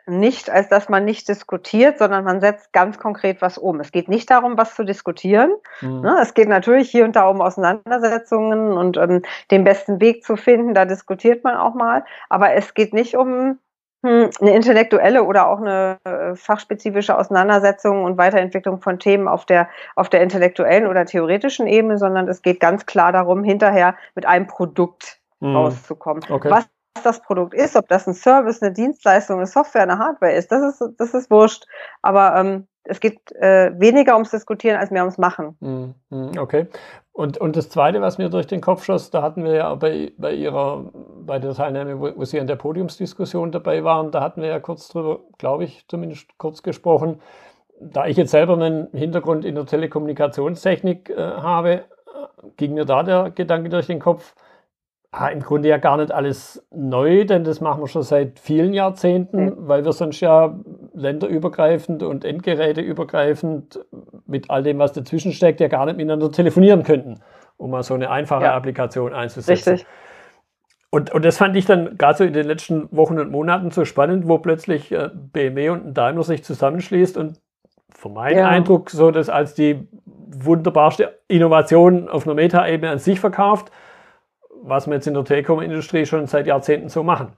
nicht, 0.07 0.51
als 0.51 0.69
dass 0.69 0.89
man 0.89 1.05
nicht 1.05 1.29
diskutiert, 1.29 1.99
sondern 1.99 2.25
man 2.25 2.41
setzt 2.41 2.73
ganz 2.73 2.99
konkret 2.99 3.41
was 3.41 3.57
um. 3.57 3.81
Es 3.81 3.91
geht 3.91 4.09
nicht 4.09 4.31
darum, 4.31 4.59
was 4.59 4.75
zu 4.75 4.85
diskutieren. 4.85 5.53
Mhm. 5.81 6.05
Es 6.21 6.35
geht 6.35 6.49
natürlich 6.49 6.91
hier 6.91 7.05
und 7.05 7.17
da 7.17 7.29
um 7.29 7.41
Auseinandersetzungen 7.41 8.73
und 8.73 8.99
um, 8.99 9.23
den 9.51 9.65
besten 9.65 10.01
Weg 10.01 10.23
zu 10.25 10.37
finden. 10.37 10.75
Da 10.75 10.85
diskutiert 10.85 11.43
man 11.43 11.57
auch 11.57 11.75
mal. 11.75 12.05
Aber 12.29 12.53
es 12.53 12.75
geht 12.75 12.93
nicht 12.93 13.17
um 13.17 13.29
hm, 13.29 13.59
eine 14.05 14.55
intellektuelle 14.55 15.25
oder 15.25 15.49
auch 15.49 15.61
eine 15.61 15.99
äh, 16.05 16.35
fachspezifische 16.35 17.17
Auseinandersetzung 17.17 18.05
und 18.05 18.19
Weiterentwicklung 18.19 18.81
von 18.81 18.99
Themen 18.99 19.29
auf 19.29 19.47
der, 19.47 19.69
auf 19.97 20.09
der 20.09 20.23
intellektuellen 20.23 20.87
oder 20.87 21.07
theoretischen 21.07 21.67
Ebene, 21.67 21.99
sondern 21.99 22.29
es 22.29 22.43
geht 22.43 22.61
ganz 22.61 22.87
klar 22.87 23.13
darum, 23.13 23.45
hinterher 23.45 23.97
mit 24.15 24.27
einem 24.27 24.47
Produkt 24.47 25.21
mhm. 25.41 25.57
rauszukommen. 25.57 26.23
Okay. 26.29 26.51
Was 26.51 26.67
das 27.03 27.21
Produkt 27.21 27.55
ist, 27.55 27.77
ob 27.77 27.89
das 27.89 28.07
ein 28.07 28.15
Service, 28.15 28.63
eine 28.63 28.73
Dienstleistung, 28.73 29.37
eine 29.37 29.47
Software, 29.47 29.83
eine 29.83 29.99
Hardware 29.99 30.33
ist, 30.33 30.53
das 30.53 30.81
ist, 30.81 30.95
das 30.99 31.15
ist 31.15 31.31
wurscht. 31.31 31.67
Aber 32.03 32.37
ähm, 32.37 32.67
es 32.85 33.01
geht 33.01 33.33
äh, 33.33 33.73
weniger 33.79 34.15
ums 34.15 34.31
Diskutieren 34.31 34.79
als 34.79 34.91
mehr 34.91 35.03
ums 35.03 35.19
Machen. 35.19 35.57
Hm, 35.61 35.95
hm, 36.11 36.39
okay. 36.39 36.67
Und, 37.13 37.39
und 37.39 37.57
das 37.57 37.71
Zweite, 37.71 38.01
was 38.01 38.19
mir 38.19 38.29
durch 38.29 38.47
den 38.47 38.61
Kopf 38.61 38.85
schoss, 38.85 39.11
da 39.11 39.23
hatten 39.23 39.45
wir 39.45 39.55
ja 39.55 39.75
bei, 39.77 40.13
bei 40.19 40.33
Ihrer, 40.33 40.91
bei 41.25 41.39
der 41.39 41.55
Teilnahme, 41.55 42.01
wo, 42.01 42.11
wo 42.17 42.25
Sie 42.25 42.39
in 42.39 42.47
der 42.47 42.57
Podiumsdiskussion 42.57 43.53
dabei 43.53 43.85
waren, 43.85 44.11
da 44.11 44.21
hatten 44.21 44.43
wir 44.43 44.49
ja 44.49 44.61
kurz 44.61 44.89
drüber, 44.89 45.21
glaube 45.39 45.65
ich, 45.65 45.85
zumindest 45.89 46.37
kurz 46.39 46.63
gesprochen. 46.63 47.21
Da 47.81 48.07
ich 48.07 48.17
jetzt 48.17 48.31
selber 48.31 48.55
einen 48.55 48.89
Hintergrund 48.93 49.45
in 49.45 49.55
der 49.55 49.67
Telekommunikationstechnik 49.67 51.11
äh, 51.11 51.17
habe, 51.17 51.73
äh, 51.73 51.83
ging 52.57 52.75
mir 52.75 52.85
da 52.85 53.03
der 53.03 53.31
Gedanke 53.31 53.69
durch 53.69 53.87
den 53.87 54.01
Kopf, 54.01 54.35
Ah, 55.17 55.29
im 55.29 55.41
Grunde 55.41 55.69
ja 55.69 55.77
gar 55.77 55.97
nicht 55.97 56.11
alles 56.11 56.67
neu, 56.75 57.25
denn 57.25 57.45
das 57.45 57.61
machen 57.61 57.81
wir 57.81 57.87
schon 57.87 58.03
seit 58.03 58.41
vielen 58.41 58.75
Jahrzehnten, 58.75 59.45
mhm. 59.45 59.55
weil 59.59 59.85
wir 59.85 59.93
sonst 59.93 60.19
ja 60.19 60.59
länderübergreifend 60.93 62.03
und 62.03 62.25
endgeräteübergreifend 62.25 63.79
mit 64.27 64.51
all 64.51 64.65
dem, 64.65 64.81
was 64.81 64.93
dazwischen 64.93 65.31
steckt, 65.31 65.61
ja 65.61 65.69
gar 65.69 65.87
nicht 65.87 65.99
miteinander 65.99 66.33
telefonieren 66.33 66.83
könnten, 66.83 67.21
um 67.59 67.71
mal 67.71 67.85
so 67.85 67.95
eine 67.95 68.11
einfache 68.11 68.43
ja. 68.43 68.57
Applikation 68.57 69.15
einzusetzen. 69.15 69.75
Richtig. 69.75 69.87
Und, 70.91 71.15
und 71.15 71.25
das 71.25 71.37
fand 71.37 71.55
ich 71.55 71.67
dann 71.67 71.97
gerade 71.97 72.19
so 72.19 72.25
in 72.25 72.33
den 72.33 72.49
letzten 72.49 72.89
Wochen 72.91 73.21
und 73.21 73.31
Monaten 73.31 73.71
so 73.71 73.85
spannend, 73.85 74.27
wo 74.27 74.39
plötzlich 74.39 74.91
äh, 74.91 75.11
BMW 75.15 75.69
und 75.69 75.87
ein 75.87 75.95
Daimler 75.95 76.25
sich 76.25 76.43
zusammenschließt 76.43 77.17
und 77.17 77.41
von 77.89 78.15
meinem 78.15 78.39
ja. 78.39 78.49
Eindruck 78.49 78.91
so 78.91 79.13
das 79.13 79.29
als 79.29 79.55
die 79.55 79.87
wunderbarste 80.07 81.21
Innovation 81.29 82.09
auf 82.09 82.27
einer 82.27 82.35
Meta-Ebene 82.35 82.91
an 82.91 82.99
sich 82.99 83.21
verkauft 83.21 83.71
was 84.67 84.87
wir 84.87 84.95
jetzt 84.95 85.07
in 85.07 85.15
der 85.15 85.25
Telekom-Industrie 85.25 86.07
schon 86.07 86.27
seit 86.27 86.47
Jahrzehnten 86.47 86.89
so 86.89 87.03
machen. 87.03 87.33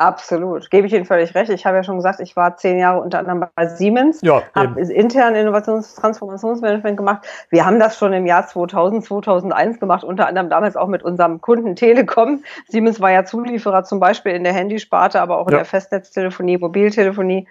Absolut, 0.00 0.70
gebe 0.70 0.86
ich 0.86 0.92
Ihnen 0.92 1.04
völlig 1.04 1.34
recht. 1.34 1.50
Ich 1.50 1.66
habe 1.66 1.78
ja 1.78 1.82
schon 1.82 1.96
gesagt, 1.96 2.20
ich 2.20 2.36
war 2.36 2.56
zehn 2.56 2.78
Jahre 2.78 3.00
unter 3.00 3.18
anderem 3.18 3.46
bei 3.56 3.66
Siemens, 3.66 4.20
ja, 4.22 4.42
habe 4.54 4.80
intern 4.80 5.34
Innovations- 5.34 5.96
Transformationsmanagement 5.96 6.96
gemacht. 6.96 7.26
Wir 7.50 7.66
haben 7.66 7.80
das 7.80 7.98
schon 7.98 8.12
im 8.12 8.24
Jahr 8.24 8.46
2000, 8.46 9.04
2001 9.04 9.80
gemacht, 9.80 10.04
unter 10.04 10.28
anderem 10.28 10.50
damals 10.50 10.76
auch 10.76 10.86
mit 10.86 11.02
unserem 11.02 11.40
Kunden 11.40 11.74
Telekom. 11.74 12.44
Siemens 12.68 13.00
war 13.00 13.10
ja 13.10 13.24
Zulieferer 13.24 13.82
zum 13.82 13.98
Beispiel 13.98 14.34
in 14.34 14.44
der 14.44 14.52
Handysparte, 14.52 15.20
aber 15.20 15.38
auch 15.38 15.48
in 15.48 15.54
ja. 15.54 15.58
der 15.58 15.64
Festnetztelefonie, 15.64 16.58
Mobiltelefonie 16.58 17.48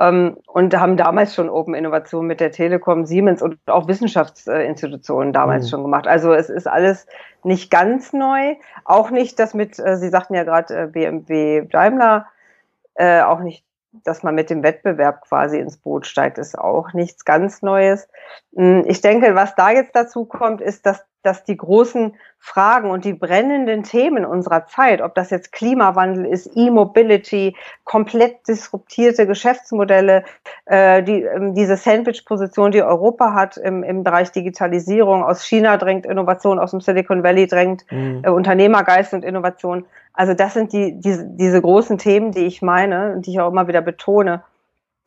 und 0.00 0.74
haben 0.74 0.96
damals 0.96 1.34
schon 1.34 1.50
Open 1.50 1.74
Innovation 1.74 2.26
mit 2.26 2.40
der 2.40 2.52
Telekom, 2.52 3.04
Siemens 3.04 3.42
und 3.42 3.58
auch 3.66 3.86
Wissenschaftsinstitutionen 3.86 5.34
damals 5.34 5.66
mhm. 5.66 5.68
schon 5.68 5.82
gemacht. 5.82 6.06
Also 6.06 6.32
es 6.32 6.48
ist 6.48 6.66
alles 6.66 7.06
nicht 7.44 7.70
ganz 7.70 8.14
neu. 8.14 8.56
Auch 8.86 9.10
nicht 9.10 9.38
das 9.38 9.52
mit, 9.52 9.78
äh, 9.78 9.98
Sie 9.98 10.08
sagten 10.08 10.34
ja 10.34 10.44
gerade 10.44 10.84
äh, 10.84 10.86
BMW 10.86 11.66
Daimler, 11.66 12.26
äh, 12.94 13.20
auch 13.20 13.40
nicht, 13.40 13.62
dass 13.92 14.22
man 14.22 14.34
mit 14.34 14.50
dem 14.50 14.62
Wettbewerb 14.62 15.22
quasi 15.22 15.58
ins 15.58 15.76
Boot 15.76 16.06
steigt, 16.06 16.38
ist 16.38 16.58
auch 16.58 16.92
nichts 16.92 17.24
ganz 17.24 17.62
Neues. 17.62 18.08
Hm, 18.54 18.84
ich 18.86 19.00
denke, 19.00 19.34
was 19.34 19.54
da 19.54 19.70
jetzt 19.70 19.94
dazu 19.94 20.24
kommt, 20.24 20.60
ist, 20.60 20.86
dass 20.86 21.04
dass 21.22 21.44
die 21.44 21.56
großen 21.56 22.14
Fragen 22.38 22.90
und 22.90 23.04
die 23.04 23.12
brennenden 23.12 23.82
Themen 23.82 24.24
unserer 24.24 24.66
Zeit, 24.66 25.02
ob 25.02 25.14
das 25.14 25.28
jetzt 25.30 25.52
Klimawandel 25.52 26.24
ist, 26.24 26.50
E-Mobility, 26.54 27.54
komplett 27.84 28.48
disruptierte 28.48 29.26
Geschäftsmodelle, 29.26 30.24
äh, 30.64 31.02
die, 31.02 31.22
ähm, 31.22 31.54
diese 31.54 31.76
Sandwich-Position, 31.76 32.72
die 32.72 32.82
Europa 32.82 33.34
hat 33.34 33.58
im, 33.58 33.82
im 33.82 34.02
Bereich 34.02 34.32
Digitalisierung, 34.32 35.22
aus 35.22 35.44
China 35.44 35.76
drängt 35.76 36.06
Innovation, 36.06 36.58
aus 36.58 36.70
dem 36.70 36.80
Silicon 36.80 37.22
Valley 37.22 37.46
drängt 37.46 37.84
mhm. 37.90 38.22
äh, 38.24 38.30
Unternehmergeist 38.30 39.12
und 39.12 39.24
Innovation. 39.24 39.84
Also 40.20 40.34
das 40.34 40.52
sind 40.52 40.74
die, 40.74 41.00
diese, 41.00 41.24
diese 41.26 41.62
großen 41.62 41.96
Themen, 41.96 42.30
die 42.30 42.44
ich 42.44 42.60
meine 42.60 43.14
und 43.14 43.24
die 43.24 43.30
ich 43.30 43.40
auch 43.40 43.50
immer 43.50 43.68
wieder 43.68 43.80
betone. 43.80 44.44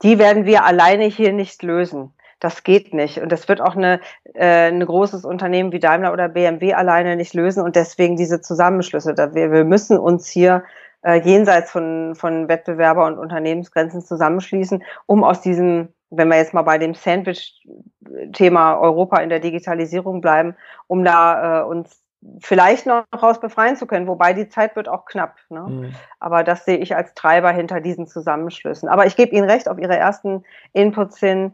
Die 0.02 0.18
werden 0.18 0.48
wir 0.48 0.66
alleine 0.66 1.04
hier 1.04 1.34
nicht 1.34 1.62
lösen. 1.62 2.16
Das 2.40 2.64
geht 2.64 2.96
nicht. 2.96 3.20
Und 3.20 3.32
das 3.32 3.48
wird 3.48 3.62
auch 3.62 3.76
eine, 3.76 4.00
äh, 4.34 4.72
ein 4.72 4.84
großes 4.84 5.24
Unternehmen 5.24 5.72
wie 5.72 5.80
Daimler 5.80 6.14
oder 6.14 6.30
BMW 6.30 6.74
alleine 6.74 7.16
nicht 7.16 7.36
lösen. 7.36 7.62
Und 7.62 7.76
deswegen 7.76 8.16
diese 8.16 8.42
Zusammenschlüsse. 8.42 9.16
Wir, 9.36 9.52
wir 9.52 9.66
müssen 9.66 10.00
uns 10.00 10.28
hier 10.30 10.64
äh, 11.04 11.22
jenseits 11.22 11.70
von, 11.70 12.16
von 12.16 12.48
Wettbewerber 12.50 13.06
und 13.06 13.20
Unternehmensgrenzen 13.20 14.02
zusammenschließen, 14.02 14.84
um 15.06 15.24
aus 15.24 15.42
diesem, 15.42 15.90
wenn 16.10 16.28
wir 16.28 16.38
jetzt 16.38 16.56
mal 16.56 16.64
bei 16.64 16.80
dem 16.80 16.96
Sandwich-Thema 16.96 18.80
Europa 18.80 19.18
in 19.18 19.30
der 19.30 19.42
Digitalisierung 19.42 20.22
bleiben, 20.22 20.56
um 20.88 21.04
da 21.04 21.62
äh, 21.62 21.66
uns 21.66 22.03
vielleicht 22.40 22.86
noch 22.86 23.04
raus 23.22 23.40
befreien 23.40 23.76
zu 23.76 23.86
können, 23.86 24.08
wobei 24.08 24.34
die 24.34 24.50
Zeit 24.50 24.76
wird 24.76 24.88
auch 24.88 25.06
knapp. 25.06 25.38
Ne? 25.50 25.62
Mhm. 25.62 25.96
Aber 26.20 26.44
das 26.44 26.66
sehe 26.66 26.78
ich 26.78 26.96
als 26.96 27.14
Treiber 27.14 27.52
hinter 27.52 27.82
diesen 27.82 28.08
Zusammenschlüssen. 28.08 28.90
Aber 28.90 29.06
ich 29.06 29.16
gebe 29.16 29.36
Ihnen 29.36 29.50
recht 29.50 29.70
auf 29.70 29.78
Ihre 29.78 29.98
ersten 29.98 30.44
Inputs 30.74 31.20
hin. 31.20 31.54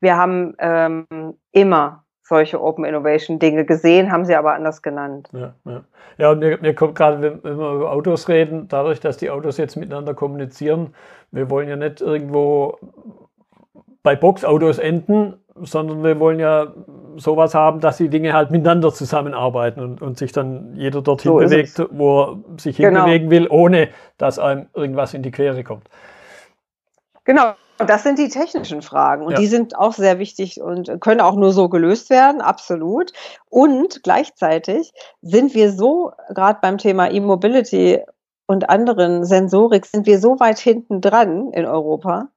Wir 0.00 0.16
haben 0.16 0.54
ähm, 0.58 1.06
immer 1.52 2.04
solche 2.22 2.62
Open 2.62 2.84
Innovation 2.84 3.38
Dinge 3.38 3.64
gesehen, 3.64 4.10
haben 4.10 4.24
sie 4.24 4.34
aber 4.34 4.54
anders 4.54 4.80
genannt. 4.80 5.28
Ja, 5.32 5.54
ja. 5.66 5.84
ja 6.16 6.30
und 6.30 6.38
mir, 6.38 6.58
mir 6.58 6.74
kommt 6.74 6.94
gerade, 6.94 7.20
wenn, 7.20 7.44
wenn, 7.44 7.58
wir 7.58 7.74
über 7.74 7.92
Autos 7.92 8.28
reden, 8.28 8.66
dadurch, 8.68 9.00
dass 9.00 9.18
die 9.18 9.30
Autos 9.30 9.58
jetzt 9.58 9.76
miteinander 9.76 10.14
kommunizieren, 10.14 10.94
wir 11.30 11.50
wollen 11.50 11.68
ja 11.68 11.76
nicht 11.76 12.00
irgendwo 12.00 12.78
bei 14.04 14.14
Boxautos 14.14 14.78
enden, 14.78 15.34
sondern 15.62 16.04
wir 16.04 16.20
wollen 16.20 16.38
ja 16.38 16.72
sowas 17.16 17.54
haben, 17.54 17.80
dass 17.80 17.96
die 17.96 18.10
Dinge 18.10 18.34
halt 18.34 18.50
miteinander 18.50 18.92
zusammenarbeiten 18.92 19.80
und, 19.80 20.02
und 20.02 20.18
sich 20.18 20.30
dann 20.30 20.76
jeder 20.76 21.00
dorthin 21.00 21.32
so 21.32 21.38
bewegt, 21.38 21.82
wo 21.90 22.22
er 22.22 22.38
sich 22.58 22.76
genau. 22.76 23.00
hinbewegen 23.00 23.30
will, 23.30 23.48
ohne 23.48 23.88
dass 24.18 24.38
einem 24.38 24.66
irgendwas 24.74 25.14
in 25.14 25.22
die 25.22 25.30
Quere 25.30 25.64
kommt. 25.64 25.88
Genau, 27.24 27.54
das 27.78 28.02
sind 28.02 28.18
die 28.18 28.28
technischen 28.28 28.82
Fragen 28.82 29.24
und 29.24 29.32
ja. 29.32 29.38
die 29.38 29.46
sind 29.46 29.74
auch 29.74 29.94
sehr 29.94 30.18
wichtig 30.18 30.60
und 30.60 31.00
können 31.00 31.22
auch 31.22 31.36
nur 31.36 31.52
so 31.52 31.70
gelöst 31.70 32.10
werden, 32.10 32.42
absolut. 32.42 33.12
Und 33.48 34.02
gleichzeitig 34.02 34.92
sind 35.22 35.54
wir 35.54 35.72
so, 35.72 36.12
gerade 36.34 36.58
beim 36.60 36.76
Thema 36.76 37.10
E-Mobility 37.10 38.00
und 38.46 38.68
anderen 38.68 39.24
Sensorik, 39.24 39.86
sind 39.86 40.06
wir 40.06 40.18
so 40.18 40.38
weit 40.40 40.58
hinten 40.58 41.00
dran 41.00 41.52
in 41.52 41.64
Europa, 41.64 42.28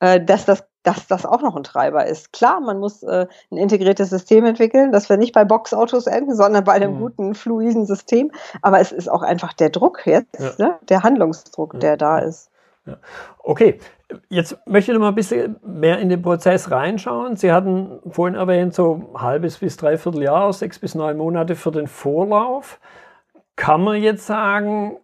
äh, 0.00 0.20
dass 0.20 0.44
das 0.44 0.64
dass 0.86 1.08
das 1.08 1.26
auch 1.26 1.42
noch 1.42 1.56
ein 1.56 1.64
Treiber 1.64 2.06
ist. 2.06 2.32
Klar, 2.32 2.60
man 2.60 2.78
muss 2.78 3.02
äh, 3.02 3.26
ein 3.50 3.56
integriertes 3.56 4.10
System 4.10 4.44
entwickeln, 4.44 4.92
dass 4.92 5.08
wir 5.08 5.16
nicht 5.16 5.34
bei 5.34 5.44
Boxautos 5.44 6.06
enden, 6.06 6.36
sondern 6.36 6.62
bei 6.62 6.72
einem 6.72 6.94
mhm. 6.94 7.00
guten, 7.00 7.34
fluiden 7.34 7.86
System. 7.86 8.30
Aber 8.62 8.78
es 8.78 8.92
ist 8.92 9.08
auch 9.08 9.22
einfach 9.22 9.52
der 9.52 9.70
Druck 9.70 10.06
jetzt, 10.06 10.58
ja. 10.58 10.66
ne? 10.66 10.78
der 10.88 11.02
Handlungsdruck, 11.02 11.74
ja. 11.74 11.80
der 11.80 11.96
da 11.96 12.18
ist. 12.20 12.50
Ja. 12.86 12.98
Okay, 13.40 13.80
jetzt 14.28 14.56
möchte 14.64 14.92
ich 14.92 14.94
noch 14.94 15.02
mal 15.02 15.08
ein 15.08 15.16
bisschen 15.16 15.56
mehr 15.64 15.98
in 15.98 16.08
den 16.08 16.22
Prozess 16.22 16.70
reinschauen. 16.70 17.34
Sie 17.34 17.50
hatten 17.50 17.98
vorhin 18.08 18.36
erwähnt, 18.36 18.72
so 18.72 19.08
ein 19.12 19.20
halbes 19.20 19.58
bis 19.58 19.76
dreiviertel 19.76 20.22
Jahr, 20.22 20.52
sechs 20.52 20.78
bis 20.78 20.94
neun 20.94 21.16
Monate 21.16 21.56
für 21.56 21.72
den 21.72 21.88
Vorlauf. 21.88 22.78
Kann 23.56 23.82
man 23.82 24.00
jetzt 24.00 24.24
sagen, 24.24 24.98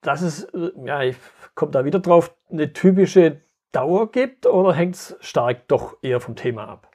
dass 0.00 0.22
es, 0.22 0.48
ja, 0.84 1.02
ich 1.02 1.16
komme 1.54 1.72
da 1.72 1.84
wieder 1.84 1.98
drauf, 1.98 2.34
eine 2.50 2.72
typische 2.72 3.42
Dauer 3.76 4.10
gibt 4.10 4.46
oder 4.46 4.72
hängt 4.72 4.94
es 4.94 5.16
stark 5.20 5.68
doch 5.68 5.96
eher 6.00 6.20
vom 6.20 6.34
Thema 6.34 6.66
ab? 6.66 6.88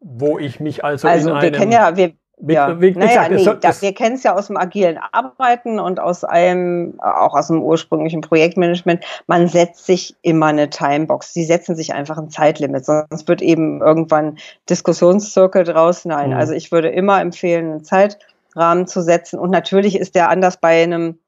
Wo 0.00 0.36
ich 0.36 0.58
mich 0.58 0.84
also, 0.84 1.06
also 1.06 1.28
in 1.28 1.34
wir 1.36 1.40
einem... 1.40 1.52
Kennen 1.52 1.72
ja, 1.72 1.96
wir, 1.96 2.12
mit, 2.40 2.56
ja. 2.56 2.80
wie, 2.80 2.90
naja, 2.90 3.28
nee, 3.28 3.46
wir 3.46 3.94
kennen 3.94 4.16
es 4.16 4.24
ja 4.24 4.34
aus 4.34 4.48
dem 4.48 4.56
agilen 4.56 4.98
Arbeiten 5.12 5.78
und 5.78 6.00
aus 6.00 6.24
einem, 6.24 6.98
auch 7.00 7.34
aus 7.34 7.46
dem 7.46 7.62
ursprünglichen 7.62 8.20
Projektmanagement. 8.20 9.04
Man 9.28 9.46
setzt 9.46 9.86
sich 9.86 10.16
immer 10.22 10.46
eine 10.46 10.68
Timebox. 10.68 11.32
Sie 11.32 11.44
setzen 11.44 11.76
sich 11.76 11.94
einfach 11.94 12.18
ein 12.18 12.30
Zeitlimit, 12.30 12.84
sonst 12.84 13.28
wird 13.28 13.40
eben 13.40 13.80
irgendwann 13.80 14.38
Diskussionszirkel 14.68 15.62
draus. 15.62 16.04
Nein, 16.04 16.30
mhm. 16.30 16.36
also 16.36 16.52
ich 16.52 16.72
würde 16.72 16.88
immer 16.88 17.20
empfehlen, 17.20 17.70
einen 17.70 17.84
Zeitrahmen 17.84 18.88
zu 18.88 19.02
setzen. 19.02 19.38
Und 19.38 19.50
natürlich 19.50 19.96
ist 19.96 20.16
der 20.16 20.28
anders 20.28 20.56
bei 20.56 20.82
einem 20.82 21.20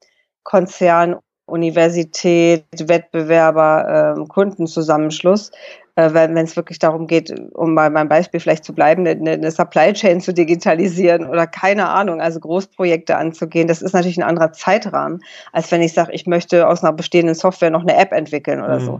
Konzern 0.43 1.15
Universität, 1.45 2.65
Wettbewerber, 2.77 4.15
äh, 4.17 4.27
Kundenzusammenschluss, 4.27 5.51
äh, 5.95 6.13
wenn 6.13 6.35
es 6.37 6.55
wirklich 6.55 6.79
darum 6.79 7.07
geht, 7.07 7.33
um 7.53 7.75
bei 7.75 7.89
meinem 7.89 8.09
Beispiel 8.09 8.39
vielleicht 8.39 8.65
zu 8.65 8.73
bleiben, 8.73 9.07
eine, 9.07 9.31
eine 9.31 9.51
Supply 9.51 9.93
Chain 9.93 10.21
zu 10.21 10.33
digitalisieren 10.33 11.25
oder 11.25 11.47
keine 11.47 11.89
Ahnung, 11.89 12.19
also 12.19 12.39
Großprojekte 12.39 13.15
anzugehen, 13.15 13.67
das 13.67 13.81
ist 13.81 13.93
natürlich 13.93 14.17
ein 14.17 14.23
anderer 14.23 14.51
Zeitrahmen, 14.53 15.21
als 15.53 15.71
wenn 15.71 15.81
ich 15.81 15.93
sage, 15.93 16.11
ich 16.13 16.25
möchte 16.25 16.67
aus 16.67 16.83
einer 16.83 16.93
bestehenden 16.93 17.35
Software 17.35 17.69
noch 17.69 17.81
eine 17.81 17.95
App 17.95 18.11
entwickeln 18.11 18.61
oder 18.61 18.79
mhm. 18.79 18.85
so. 18.85 18.97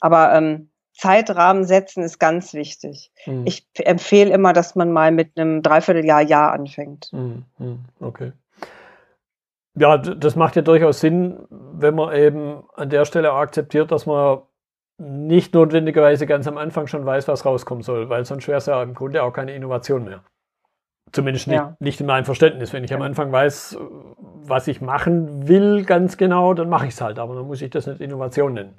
Aber 0.00 0.32
ähm, 0.32 0.70
Zeitrahmen 0.94 1.64
setzen 1.64 2.02
ist 2.02 2.18
ganz 2.18 2.54
wichtig. 2.54 3.12
Mhm. 3.26 3.44
Ich 3.46 3.66
empfehle 3.74 4.32
immer, 4.32 4.52
dass 4.52 4.74
man 4.74 4.90
mal 4.90 5.12
mit 5.12 5.38
einem 5.38 5.62
Dreivierteljahr, 5.62 6.22
Jahr 6.22 6.52
anfängt. 6.52 7.12
Mhm. 7.12 7.44
mhm. 7.58 7.78
Okay. 8.00 8.32
Ja, 9.78 9.98
das 9.98 10.36
macht 10.36 10.56
ja 10.56 10.62
durchaus 10.62 11.00
Sinn, 11.00 11.46
wenn 11.50 11.94
man 11.94 12.14
eben 12.14 12.64
an 12.74 12.90
der 12.90 13.04
Stelle 13.04 13.32
akzeptiert, 13.32 13.92
dass 13.92 14.06
man 14.06 14.40
nicht 14.98 15.54
notwendigerweise 15.54 16.26
ganz 16.26 16.46
am 16.48 16.58
Anfang 16.58 16.86
schon 16.86 17.06
weiß, 17.06 17.28
was 17.28 17.44
rauskommen 17.44 17.82
soll, 17.82 18.08
weil 18.08 18.24
sonst 18.24 18.48
wäre 18.48 18.58
es 18.58 18.66
ja 18.66 18.82
im 18.82 18.94
Grunde 18.94 19.22
auch 19.22 19.32
keine 19.32 19.54
Innovation 19.54 20.04
mehr. 20.04 20.22
Zumindest 21.12 21.46
nicht, 21.46 21.56
ja. 21.56 21.76
nicht 21.80 22.00
in 22.00 22.06
meinem 22.06 22.24
Verständnis. 22.24 22.72
Wenn 22.72 22.84
ich 22.84 22.92
am 22.92 23.02
Anfang 23.02 23.32
weiß, 23.32 23.78
was 24.18 24.68
ich 24.68 24.80
machen 24.80 25.48
will, 25.48 25.84
ganz 25.84 26.16
genau, 26.16 26.52
dann 26.54 26.68
mache 26.68 26.86
ich 26.86 26.94
es 26.94 27.00
halt. 27.00 27.18
Aber 27.18 27.34
dann 27.34 27.46
muss 27.46 27.62
ich 27.62 27.70
das 27.70 27.86
nicht 27.86 28.00
Innovation 28.00 28.54
nennen. 28.54 28.78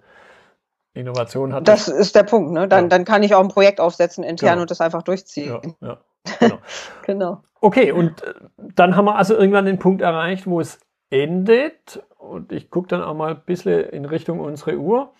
Innovation 0.94 1.54
hat. 1.54 1.68
Das 1.68 1.88
ist 1.88 2.16
der 2.16 2.24
Punkt, 2.24 2.52
ne? 2.52 2.68
Dann, 2.68 2.86
ja. 2.86 2.90
dann 2.90 3.06
kann 3.06 3.24
ich 3.24 3.34
auch 3.34 3.42
ein 3.42 3.48
Projekt 3.48 3.80
aufsetzen 3.80 4.24
intern 4.24 4.52
genau. 4.52 4.62
und 4.62 4.72
das 4.72 4.82
einfach 4.82 5.04
durchziehen. 5.04 5.60
Ja, 5.82 5.88
ja. 5.88 5.98
Genau. 6.40 6.60
genau. 7.06 7.42
Okay, 7.62 7.92
und 7.92 8.22
äh, 8.24 8.34
dann 8.76 8.96
haben 8.96 9.06
wir 9.06 9.16
also 9.16 9.36
irgendwann 9.36 9.66
den 9.66 9.80
Punkt 9.80 10.02
erreicht, 10.02 10.46
wo 10.46 10.60
es 10.60 10.80
endet. 11.10 12.04
Und 12.18 12.52
ich 12.52 12.70
gucke 12.70 12.90
dann 12.90 13.02
auch 13.02 13.14
mal 13.14 13.32
ein 13.32 13.42
bisschen 13.46 13.82
in 13.90 14.06
Richtung 14.06 14.40
unsere 14.40 14.78
Uhr. 14.78 15.14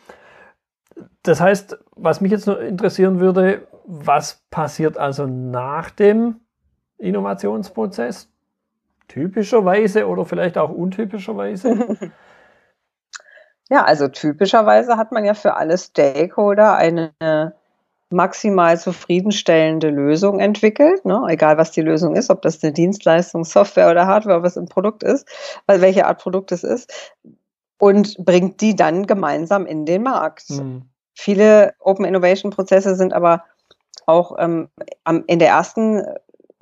Das 1.24 1.40
heißt, 1.40 1.78
was 1.96 2.22
mich 2.22 2.32
jetzt 2.32 2.48
noch 2.48 2.58
interessieren 2.58 3.20
würde, 3.20 3.68
was 3.86 4.44
passiert 4.52 4.98
also 4.98 5.26
nach 5.26 5.90
dem 5.90 6.42
Innovationsprozess? 6.98 8.30
Typischerweise 9.08 10.08
oder 10.08 10.26
vielleicht 10.26 10.58
auch 10.58 10.70
untypischerweise? 10.70 12.12
Ja, 13.72 13.84
also 13.86 14.08
typischerweise 14.08 14.98
hat 14.98 15.12
man 15.12 15.26
ja 15.26 15.36
für 15.36 15.56
alle 15.56 15.78
Stakeholder 15.78 16.76
eine 16.76 17.54
maximal 18.12 18.80
zufriedenstellende 18.80 19.90
Lösung 19.90 20.40
entwickelt, 20.40 21.06
ne? 21.06 21.24
egal 21.30 21.58
was 21.58 21.72
die 21.72 21.82
Lösung 21.82 22.16
ist, 22.16 22.30
ob 22.30 22.42
das 22.42 22.64
eine 22.64 22.74
Dienstleistung, 22.74 23.44
Software 23.44 23.92
oder 23.92 24.08
Hardware, 24.08 24.42
was 24.42 24.58
ein 24.58 24.68
Produkt 24.68 25.04
ist, 25.04 25.28
weil 25.68 25.82
welche 25.82 26.08
Art 26.08 26.22
Produkt 26.22 26.52
es 26.52 26.64
ist, 26.64 26.92
und 27.78 28.18
bringt 28.26 28.62
die 28.62 28.76
dann 28.76 29.08
gemeinsam 29.08 29.66
in 29.66 29.86
den 29.86 30.04
Markt. 30.04 30.50
Mhm. 30.50 30.90
Viele 31.14 31.74
Open 31.80 32.06
Innovation 32.06 32.52
Prozesse 32.52 32.96
sind 32.96 33.14
aber 33.14 33.44
auch 34.06 34.36
ähm, 34.40 34.70
in 35.28 35.40
der 35.40 35.50
ersten, 35.50 36.04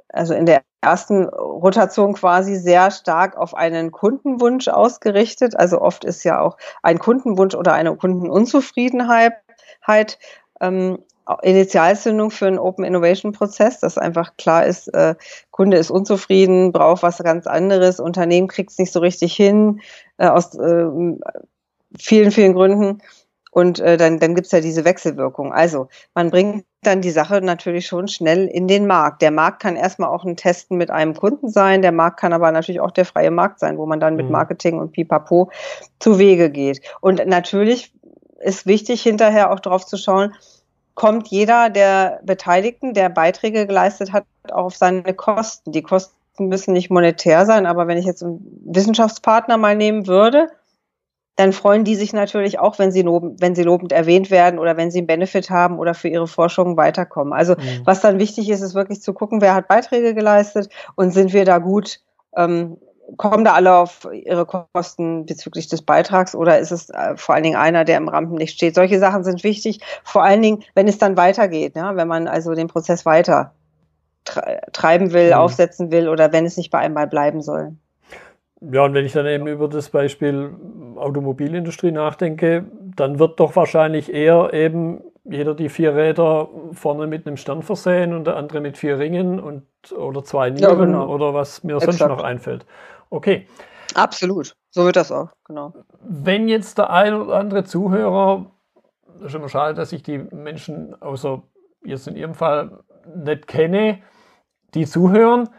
also 0.10 0.34
in 0.34 0.46
der 0.46 0.62
ersten 0.82 1.26
Rotation 1.26 2.14
quasi 2.14 2.56
sehr 2.56 2.92
stark 2.92 3.36
auf 3.36 3.56
einen 3.56 3.92
Kundenwunsch 3.92 4.68
ausgerichtet. 4.68 5.58
Also 5.58 5.82
oft 5.82 6.06
ist 6.06 6.24
ja 6.24 6.40
auch 6.40 6.58
ein 6.84 7.00
Kundenwunsch 7.00 7.56
oder 7.56 7.74
eine 7.74 7.96
Kundenunzufriedenheit 7.96 9.40
ähm, 10.62 11.00
Initialzündung 11.42 12.32
für 12.32 12.48
einen 12.48 12.60
Open 12.60 12.86
Innovation 12.86 13.32
Prozess, 13.32 13.80
dass 13.80 13.98
einfach 13.98 14.38
klar 14.38 14.66
ist, 14.66 14.88
äh, 14.94 15.16
Kunde 15.52 15.78
ist 15.78 15.92
unzufrieden, 15.92 16.72
braucht 16.72 17.04
was 17.04 17.18
ganz 17.20 17.48
anderes, 17.48 18.00
Unternehmen 18.00 18.48
kriegt 18.48 18.72
es 18.72 18.78
nicht 18.78 18.92
so 18.92 19.00
richtig 19.00 19.36
hin, 19.36 19.82
äh, 20.18 20.28
aus 20.28 20.56
äh, 20.56 20.86
vielen, 21.98 22.32
vielen 22.32 22.54
Gründen. 22.54 23.02
Und 23.52 23.80
äh, 23.80 23.98
dann, 23.98 24.20
dann 24.20 24.36
gibt 24.36 24.46
es 24.46 24.52
ja 24.52 24.62
diese 24.62 24.86
Wechselwirkung. 24.86 25.52
Also 25.52 25.88
man 26.14 26.30
bringt 26.30 26.66
dann 26.84 27.02
die 27.02 27.10
Sache 27.10 27.42
natürlich 27.42 27.88
schon 27.88 28.08
schnell 28.08 28.46
in 28.46 28.68
den 28.68 28.86
Markt. 28.86 29.22
Der 29.24 29.32
Markt 29.32 29.62
kann 29.64 29.76
erstmal 29.76 30.10
auch 30.10 30.26
ein 30.26 30.38
Testen 30.38 30.78
mit 30.78 30.92
einem 30.92 31.16
Kunden 31.16 31.50
sein, 31.50 31.82
der 31.82 31.92
Markt 31.92 32.20
kann 32.20 32.34
aber 32.34 32.52
natürlich 32.52 32.82
auch 32.82 32.92
der 32.92 33.06
freie 33.06 33.32
Markt 33.32 33.60
sein, 33.60 33.80
wo 33.80 33.88
man 33.88 34.00
dann 34.00 34.16
mit 34.16 34.28
mhm. 34.28 34.34
Marketing 34.34 34.80
und 34.80 34.92
Pipapo 34.92 35.50
zu 36.00 36.20
Wege 36.20 36.52
geht. 36.52 36.82
Und 37.02 37.26
natürlich 37.26 37.94
ist 38.40 38.68
wichtig, 38.68 39.02
hinterher 39.02 39.52
auch 39.52 39.60
drauf 39.60 39.86
zu 39.86 39.98
schauen, 39.98 40.36
kommt 40.98 41.28
jeder 41.28 41.70
der 41.70 42.22
Beteiligten, 42.24 42.96
der 42.96 43.10
Beiträge 43.10 43.68
geleistet 43.68 44.14
hat, 44.14 44.26
auch 44.52 44.66
auf 44.66 44.76
seine 44.76 45.14
Kosten. 45.14 45.72
Die 45.72 45.84
Kosten 45.84 46.16
müssen 46.40 46.74
nicht 46.74 46.90
monetär 46.90 47.46
sein, 47.46 47.68
aber 47.68 47.88
wenn 47.88 48.00
ich 48.00 48.06
jetzt 48.06 48.24
einen 48.24 48.40
Wissenschaftspartner 48.66 49.58
mal 49.58 49.76
nehmen 49.76 50.08
würde, 50.08 50.48
dann 51.36 51.54
freuen 51.54 51.84
die 51.84 51.94
sich 51.94 52.14
natürlich 52.14 52.58
auch, 52.58 52.80
wenn 52.80 52.92
sie, 52.92 53.04
lobend, 53.04 53.40
wenn 53.42 53.54
sie 53.54 53.62
lobend 53.62 53.92
erwähnt 53.92 54.32
werden 54.32 54.58
oder 54.58 54.76
wenn 54.76 54.90
sie 54.90 54.98
einen 54.98 55.06
Benefit 55.06 55.52
haben 55.52 55.78
oder 55.78 55.94
für 55.94 56.08
ihre 56.08 56.26
Forschung 56.26 56.78
weiterkommen. 56.78 57.32
Also 57.32 57.54
mhm. 57.54 57.82
was 57.86 58.02
dann 58.02 58.18
wichtig 58.18 58.50
ist, 58.50 58.62
ist 58.62 58.74
wirklich 58.74 59.04
zu 59.04 59.14
gucken, 59.14 59.40
wer 59.40 59.54
hat 59.54 59.68
Beiträge 59.68 60.16
geleistet 60.16 60.68
und 60.96 61.12
sind 61.12 61.32
wir 61.32 61.46
da 61.46 61.60
gut, 61.60 62.00
ähm, 62.36 62.78
kommen 63.16 63.46
da 63.46 63.54
alle 63.54 63.74
auf 63.74 64.08
ihre 64.12 64.46
Kosten 64.46 65.26
bezüglich 65.26 65.68
des 65.68 65.82
Beitrags 65.82 66.36
oder 66.36 66.60
ist 66.60 66.72
es 66.72 66.90
äh, 66.90 67.16
vor 67.16 67.36
allen 67.36 67.44
Dingen 67.44 67.56
einer, 67.56 67.86
der 67.86 67.98
im 67.98 68.10
Rampenlicht 68.10 68.56
steht? 68.56 68.76
Solche 68.76 69.00
Sachen 69.00 69.24
sind 69.24 69.44
wichtig, 69.44 69.80
vor 70.04 70.24
allen 70.24 70.42
Dingen, 70.42 70.64
wenn 70.76 70.88
es 70.88 70.98
dann 70.98 71.16
weitergeht, 71.16 71.76
ja? 71.76 71.96
wenn 71.96 72.08
man 72.08 72.28
also 72.28 72.54
den 72.54 72.68
Prozess 72.68 73.06
weiter 73.06 73.54
treiben 74.74 75.14
will, 75.14 75.28
mhm. 75.28 75.38
aufsetzen 75.38 75.92
will 75.92 76.10
oder 76.10 76.34
wenn 76.34 76.46
es 76.46 76.58
nicht 76.58 76.70
bei 76.70 76.80
einmal 76.80 77.08
bleiben 77.08 77.42
soll. 77.42 77.74
Ja, 78.60 78.84
und 78.84 78.94
wenn 78.94 79.06
ich 79.06 79.14
dann 79.14 79.28
eben 79.28 79.48
über 79.48 79.68
das 79.68 79.90
Beispiel 79.90 80.50
Automobilindustrie 80.96 81.92
nachdenke, 81.92 82.66
dann 82.96 83.20
wird 83.20 83.40
doch 83.40 83.56
wahrscheinlich 83.56 84.12
eher 84.12 84.52
eben 84.52 85.02
jeder 85.30 85.54
die 85.54 85.70
vier 85.70 85.96
Räder 85.96 86.48
vorne 86.72 87.06
mit 87.06 87.28
einem 87.28 87.38
Stern 87.38 87.62
versehen 87.62 88.14
und 88.14 88.26
der 88.26 88.38
andere 88.38 88.62
mit 88.62 88.78
vier 88.78 88.98
Ringen 88.98 89.40
und 89.40 89.64
oder 89.96 90.24
zwei 90.24 90.50
Nieren 90.50 90.70
ja, 90.70 90.74
genau. 90.74 91.08
oder 91.08 91.34
was 91.34 91.64
mir 91.64 91.76
Exakt. 91.76 91.98
sonst 91.98 92.10
noch 92.10 92.24
einfällt. 92.24 92.66
Okay. 93.10 93.48
Absolut. 93.94 94.56
So 94.70 94.86
wird 94.86 94.96
das 94.96 95.12
auch, 95.12 95.30
genau. 95.46 95.74
Wenn 96.02 96.48
jetzt 96.48 96.78
der 96.78 96.90
ein 96.90 97.14
oder 97.14 97.36
andere 97.36 97.64
Zuhörer, 97.64 98.52
das 99.20 99.30
ist 99.30 99.36
immer 99.36 99.50
schade, 99.50 99.74
dass 99.74 99.92
ich 99.92 100.04
die 100.04 100.20
Menschen 100.20 101.02
außer 101.02 101.42
jetzt 101.84 102.08
in 102.08 102.16
Ihrem 102.16 102.36
Fall 102.36 102.84
nicht 103.16 103.48
kenne, 103.48 104.02
die 104.74 104.86
zuhören, 104.86 105.50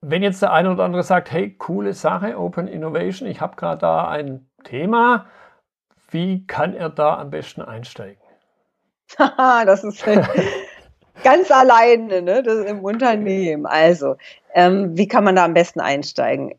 wenn 0.00 0.22
jetzt 0.22 0.42
der 0.42 0.52
eine 0.52 0.72
oder 0.72 0.84
andere 0.84 1.02
sagt, 1.02 1.30
hey, 1.30 1.54
coole 1.56 1.94
Sache, 1.94 2.38
Open 2.38 2.66
Innovation, 2.68 3.28
ich 3.28 3.40
habe 3.40 3.56
gerade 3.56 3.80
da 3.80 4.08
ein 4.08 4.48
Thema, 4.64 5.26
wie 6.10 6.46
kann 6.46 6.74
er 6.74 6.90
da 6.90 7.18
am 7.18 7.30
besten 7.30 7.62
einsteigen? 7.62 8.20
das 9.18 9.84
ist 9.84 10.04
ganz 11.24 11.50
alleine 11.50 12.22
ne? 12.22 12.42
das 12.42 12.64
im 12.66 12.84
Unternehmen. 12.84 13.66
Also, 13.66 14.16
ähm, 14.54 14.96
wie 14.96 15.08
kann 15.08 15.24
man 15.24 15.36
da 15.36 15.44
am 15.44 15.54
besten 15.54 15.80
einsteigen? 15.80 16.54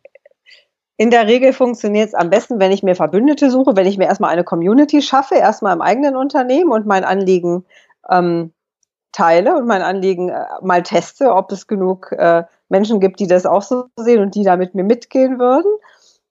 In 0.98 1.10
der 1.10 1.28
Regel 1.28 1.54
funktioniert 1.54 2.10
es 2.10 2.14
am 2.14 2.30
besten, 2.30 2.60
wenn 2.60 2.72
ich 2.72 2.84
mir 2.84 2.96
Verbündete 2.96 3.50
suche, 3.50 3.76
wenn 3.76 3.88
ich 3.88 3.98
mir 3.98 4.06
erstmal 4.06 4.30
eine 4.30 4.44
Community 4.44 5.02
schaffe, 5.02 5.36
erstmal 5.36 5.74
im 5.74 5.82
eigenen 5.82 6.16
Unternehmen 6.16 6.72
und 6.72 6.86
mein 6.86 7.04
Anliegen 7.04 7.66
ähm, 8.10 8.54
teile 9.12 9.56
und 9.56 9.66
mein 9.66 9.82
Anliegen 9.82 10.30
äh, 10.30 10.46
mal 10.62 10.84
teste, 10.84 11.34
ob 11.34 11.52
es 11.52 11.68
genug 11.68 12.12
äh, 12.12 12.44
Menschen 12.70 13.00
gibt, 13.00 13.20
die 13.20 13.28
das 13.28 13.46
auch 13.46 13.62
so 13.62 13.86
sehen 13.96 14.22
und 14.22 14.36
die 14.36 14.44
da 14.44 14.56
mit 14.56 14.76
mir 14.76 14.84
mitgehen 14.84 15.40
würden. 15.40 15.72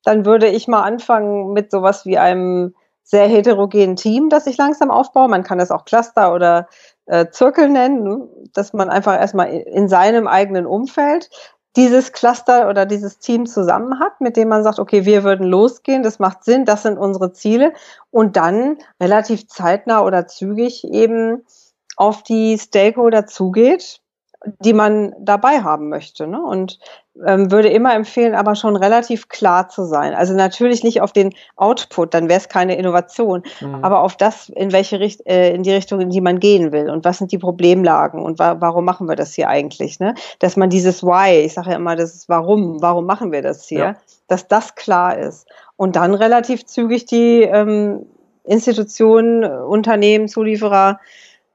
Dann 0.04 0.26
würde 0.26 0.48
ich 0.48 0.68
mal 0.68 0.82
anfangen 0.82 1.52
mit 1.52 1.70
sowas 1.70 2.06
wie 2.06 2.18
einem 2.18 2.74
sehr 3.04 3.26
heterogenen 3.26 3.96
Team, 3.96 4.28
das 4.28 4.46
ich 4.46 4.56
langsam 4.56 4.90
aufbaue. 4.90 5.28
Man 5.28 5.42
kann 5.42 5.58
das 5.58 5.70
auch 5.70 5.84
Cluster 5.84 6.34
oder 6.34 6.68
äh, 7.06 7.26
Zirkel 7.30 7.68
nennen, 7.68 8.02
ne? 8.04 8.28
dass 8.52 8.72
man 8.72 8.90
einfach 8.90 9.18
erstmal 9.18 9.50
in 9.50 9.88
seinem 9.88 10.26
eigenen 10.26 10.66
Umfeld 10.66 11.30
dieses 11.76 12.12
Cluster 12.12 12.68
oder 12.68 12.84
dieses 12.84 13.18
Team 13.18 13.46
zusammen 13.46 13.98
hat, 13.98 14.20
mit 14.20 14.36
dem 14.36 14.48
man 14.48 14.62
sagt, 14.62 14.78
okay, 14.78 15.04
wir 15.04 15.24
würden 15.24 15.46
losgehen, 15.46 16.02
das 16.02 16.18
macht 16.18 16.44
Sinn, 16.44 16.64
das 16.64 16.82
sind 16.82 16.98
unsere 16.98 17.32
Ziele 17.32 17.72
und 18.10 18.36
dann 18.36 18.78
relativ 19.00 19.48
zeitnah 19.48 20.02
oder 20.02 20.26
zügig 20.26 20.84
eben 20.84 21.44
auf 21.96 22.22
die 22.22 22.58
Stakeholder 22.58 23.26
zugeht, 23.26 24.00
die 24.60 24.72
man 24.72 25.14
dabei 25.18 25.62
haben 25.62 25.88
möchte. 25.88 26.26
Ne? 26.26 26.42
Und 26.42 26.78
würde 27.14 27.68
immer 27.68 27.94
empfehlen, 27.94 28.34
aber 28.34 28.54
schon 28.54 28.74
relativ 28.74 29.28
klar 29.28 29.68
zu 29.68 29.84
sein. 29.84 30.14
Also 30.14 30.34
natürlich 30.34 30.82
nicht 30.82 31.02
auf 31.02 31.12
den 31.12 31.34
Output, 31.56 32.14
dann 32.14 32.28
wäre 32.28 32.40
es 32.40 32.48
keine 32.48 32.76
Innovation, 32.76 33.42
mhm. 33.60 33.84
aber 33.84 34.00
auf 34.00 34.16
das, 34.16 34.48
in 34.48 34.72
welche 34.72 34.98
Richt 34.98 35.26
äh, 35.26 35.52
in 35.54 35.62
die 35.62 35.72
Richtung, 35.72 36.00
in 36.00 36.10
die 36.10 36.22
man 36.22 36.40
gehen 36.40 36.72
will 36.72 36.88
und 36.88 37.04
was 37.04 37.18
sind 37.18 37.30
die 37.30 37.38
Problemlagen 37.38 38.22
und 38.22 38.38
wa 38.38 38.56
warum 38.60 38.84
machen 38.84 39.08
wir 39.08 39.16
das 39.16 39.34
hier 39.34 39.48
eigentlich? 39.48 40.00
Ne? 40.00 40.14
Dass 40.38 40.56
man 40.56 40.70
dieses 40.70 41.02
Why, 41.02 41.40
ich 41.44 41.52
sage 41.54 41.70
ja 41.70 41.76
immer, 41.76 41.96
das 41.96 42.14
ist 42.14 42.28
Warum, 42.28 42.80
warum 42.80 43.04
machen 43.04 43.30
wir 43.30 43.42
das 43.42 43.66
hier, 43.68 43.78
ja. 43.78 43.96
dass 44.28 44.48
das 44.48 44.74
klar 44.74 45.18
ist 45.18 45.46
und 45.76 45.96
dann 45.96 46.14
relativ 46.14 46.64
zügig 46.64 47.04
die 47.04 47.42
ähm, 47.42 48.06
Institutionen, 48.44 49.44
Unternehmen, 49.44 50.28
Zulieferer 50.28 50.98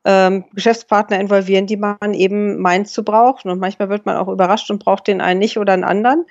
ähm, 0.08 0.46
Geschäftspartner 0.54 1.20
involvieren, 1.20 1.68
die 1.68 1.76
man 1.76 2.14
eben 2.14 2.62
meint 2.62 2.88
zu 2.88 3.04
brauchen. 3.04 3.52
Und 3.52 3.60
manchmal 3.60 3.90
wird 3.90 4.06
man 4.06 4.16
auch 4.16 4.30
überrascht 4.30 4.72
und 4.72 4.84
braucht 4.84 5.08
den 5.08 5.20
einen 5.20 5.40
nicht 5.40 5.58
oder 5.58 5.74
einen 5.74 5.84
anderen. 5.84 6.26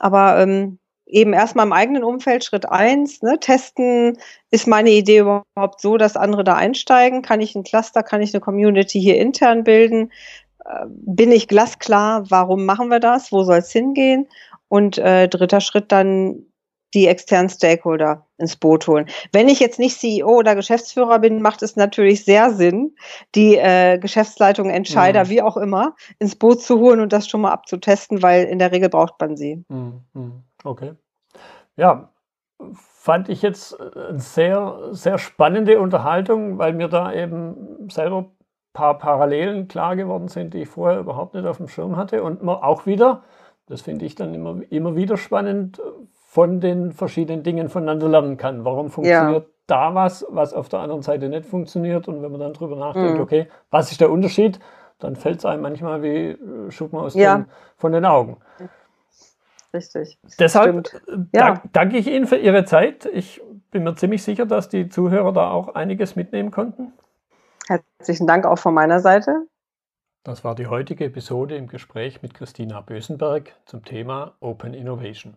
Aber 0.00 0.40
ähm, 0.40 0.80
eben 1.06 1.32
erstmal 1.32 1.64
im 1.64 1.72
eigenen 1.72 2.02
Umfeld 2.02 2.44
Schritt 2.44 2.68
eins, 2.68 3.22
ne, 3.22 3.38
testen, 3.38 4.18
ist 4.50 4.66
meine 4.66 4.90
Idee 4.90 5.18
überhaupt 5.18 5.80
so, 5.80 5.96
dass 5.96 6.16
andere 6.16 6.42
da 6.42 6.54
einsteigen? 6.54 7.22
Kann 7.22 7.40
ich 7.40 7.54
ein 7.54 7.62
Cluster, 7.62 8.02
kann 8.02 8.20
ich 8.20 8.34
eine 8.34 8.40
Community 8.40 9.00
hier 9.00 9.16
intern 9.18 9.62
bilden? 9.62 10.10
Äh, 10.64 10.86
bin 10.88 11.30
ich 11.30 11.46
glasklar, 11.46 12.28
warum 12.30 12.64
machen 12.66 12.88
wir 12.88 13.00
das? 13.00 13.30
Wo 13.30 13.44
soll 13.44 13.58
es 13.58 13.70
hingehen? 13.70 14.26
Und 14.66 14.98
äh, 14.98 15.28
dritter 15.28 15.60
Schritt 15.60 15.92
dann 15.92 16.46
die 16.94 17.06
externen 17.06 17.48
Stakeholder 17.48 18.26
ins 18.38 18.56
Boot 18.56 18.86
holen. 18.86 19.06
Wenn 19.32 19.48
ich 19.48 19.60
jetzt 19.60 19.78
nicht 19.78 19.98
CEO 19.98 20.28
oder 20.28 20.54
Geschäftsführer 20.54 21.18
bin, 21.18 21.42
macht 21.42 21.62
es 21.62 21.76
natürlich 21.76 22.24
sehr 22.24 22.50
Sinn, 22.50 22.94
die 23.34 23.56
äh, 23.56 23.98
Geschäftsleitung, 23.98 24.70
Entscheider, 24.70 25.24
mhm. 25.24 25.28
wie 25.28 25.42
auch 25.42 25.56
immer, 25.56 25.94
ins 26.18 26.36
Boot 26.36 26.62
zu 26.62 26.78
holen 26.78 27.00
und 27.00 27.12
das 27.12 27.28
schon 27.28 27.40
mal 27.40 27.52
abzutesten, 27.52 28.22
weil 28.22 28.44
in 28.44 28.58
der 28.58 28.72
Regel 28.72 28.88
braucht 28.88 29.20
man 29.20 29.36
sie. 29.36 29.64
Mhm. 29.68 30.00
mhm. 30.12 30.42
Okay. 30.62 30.92
Ja, 31.76 32.10
fand 32.72 33.28
ich 33.28 33.42
jetzt 33.42 33.78
eine 33.80 34.18
sehr, 34.18 34.88
sehr 34.92 35.18
spannende 35.18 35.80
Unterhaltung, 35.80 36.58
weil 36.58 36.72
mir 36.72 36.88
da 36.88 37.12
eben 37.12 37.88
selber 37.90 38.18
ein 38.18 38.30
paar 38.72 38.98
Parallelen 38.98 39.68
klar 39.68 39.96
geworden 39.96 40.28
sind, 40.28 40.54
die 40.54 40.62
ich 40.62 40.68
vorher 40.68 41.00
überhaupt 41.00 41.34
nicht 41.34 41.46
auf 41.46 41.58
dem 41.58 41.68
Schirm 41.68 41.96
hatte. 41.96 42.22
Und 42.22 42.46
auch 42.48 42.86
wieder, 42.86 43.22
das 43.66 43.82
finde 43.82 44.06
ich 44.06 44.14
dann 44.14 44.34
immer, 44.34 44.60
immer 44.70 44.96
wieder 44.96 45.16
spannend, 45.16 45.82
von 46.34 46.60
den 46.60 46.90
verschiedenen 46.90 47.44
Dingen 47.44 47.68
voneinander 47.68 48.08
lernen 48.08 48.36
kann. 48.36 48.64
Warum 48.64 48.90
funktioniert 48.90 49.44
ja. 49.44 49.54
da 49.68 49.94
was, 49.94 50.26
was 50.28 50.52
auf 50.52 50.68
der 50.68 50.80
anderen 50.80 51.02
Seite 51.02 51.28
nicht 51.28 51.46
funktioniert? 51.46 52.08
Und 52.08 52.22
wenn 52.22 52.32
man 52.32 52.40
dann 52.40 52.52
drüber 52.52 52.74
nachdenkt, 52.74 53.14
mhm. 53.14 53.20
okay, 53.20 53.46
was 53.70 53.92
ist 53.92 54.00
der 54.00 54.10
Unterschied? 54.10 54.58
Dann 54.98 55.14
fällt 55.14 55.38
es 55.38 55.44
einem 55.44 55.62
manchmal 55.62 56.02
wie 56.02 56.30
äh, 56.30 56.72
Schuppen 56.72 56.98
aus 56.98 57.14
ja. 57.14 57.36
den, 57.36 57.46
von 57.76 57.92
den 57.92 58.04
Augen. 58.04 58.38
Richtig. 59.72 60.18
Deshalb 60.40 60.92
äh, 61.06 61.18
ja. 61.32 61.62
danke 61.72 61.98
ich 61.98 62.08
Ihnen 62.08 62.26
für 62.26 62.38
Ihre 62.38 62.64
Zeit. 62.64 63.06
Ich 63.06 63.40
bin 63.70 63.84
mir 63.84 63.94
ziemlich 63.94 64.24
sicher, 64.24 64.44
dass 64.44 64.68
die 64.68 64.88
Zuhörer 64.88 65.32
da 65.32 65.52
auch 65.52 65.76
einiges 65.76 66.16
mitnehmen 66.16 66.50
konnten. 66.50 66.94
Herzlichen 67.68 68.26
Dank 68.26 68.44
auch 68.44 68.58
von 68.58 68.74
meiner 68.74 68.98
Seite. 68.98 69.46
Das 70.24 70.42
war 70.42 70.56
die 70.56 70.66
heutige 70.66 71.04
Episode 71.04 71.54
im 71.54 71.68
Gespräch 71.68 72.22
mit 72.22 72.34
Christina 72.34 72.80
Bösenberg 72.80 73.54
zum 73.66 73.84
Thema 73.84 74.34
Open 74.40 74.74
Innovation. 74.74 75.36